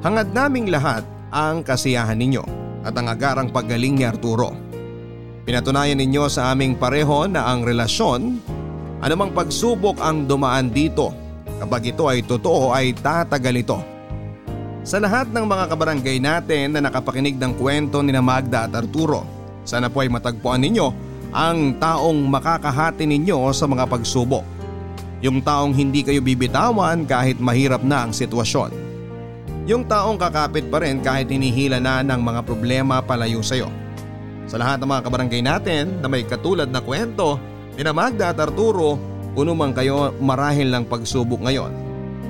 [0.00, 2.40] Hangad naming lahat ang kasiyahan ninyo
[2.80, 4.56] at ang agarang paggaling ni Arturo.
[5.44, 8.40] Pinatunayan ninyo sa aming pareho na ang relasyon,
[9.04, 11.12] anumang pagsubok ang dumaan dito,
[11.60, 13.78] kapag ito ay totoo ay tatagal ito.
[14.82, 19.22] Sa lahat ng mga kabarangay natin na nakapakinig ng kwento ni Magda at Arturo,
[19.62, 24.51] sana po ay matagpuan ninyo ang taong makakahati ninyo sa mga pagsubok
[25.22, 28.74] yung taong hindi kayo bibitawan kahit mahirap na ang sitwasyon.
[29.70, 33.70] Yung taong kakapit pa rin kahit hinihila na ng mga problema palayo sa iyo.
[34.50, 37.38] Sa lahat ng mga kabarangay natin na may katulad na kwento,
[37.78, 38.98] ni Magda at Arturo,
[39.38, 41.70] puno man kayo marahil ng pagsubok ngayon.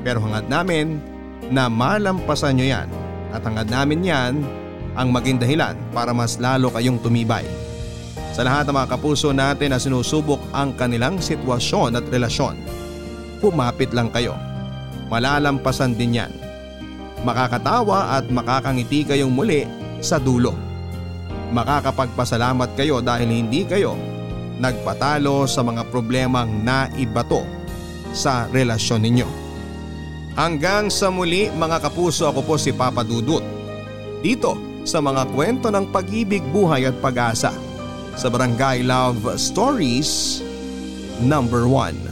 [0.04, 1.00] Pero hangad namin
[1.48, 2.88] na malampasan nyo yan
[3.32, 4.32] at hangad namin yan
[4.92, 7.48] ang maging dahilan para mas lalo kayong tumibay.
[8.36, 12.81] Sa lahat ng mga kapuso natin na sinusubok ang kanilang sitwasyon at relasyon,
[13.42, 14.38] Pumapit lang kayo.
[15.10, 16.32] Malalampasan din yan.
[17.26, 19.66] Makakatawa at makakangiti kayong muli
[19.98, 20.54] sa dulo.
[21.50, 23.98] Makakapagpasalamat kayo dahil hindi kayo
[24.62, 27.42] nagpatalo sa mga problemang naibato
[28.14, 29.28] sa relasyon ninyo.
[30.38, 33.42] Hanggang sa muli mga kapuso ako po si Papa Dudut.
[34.22, 34.54] Dito
[34.86, 37.50] sa mga kwento ng pag-ibig, buhay at pag-asa
[38.14, 40.40] sa Barangay Love Stories
[41.20, 42.11] number 1.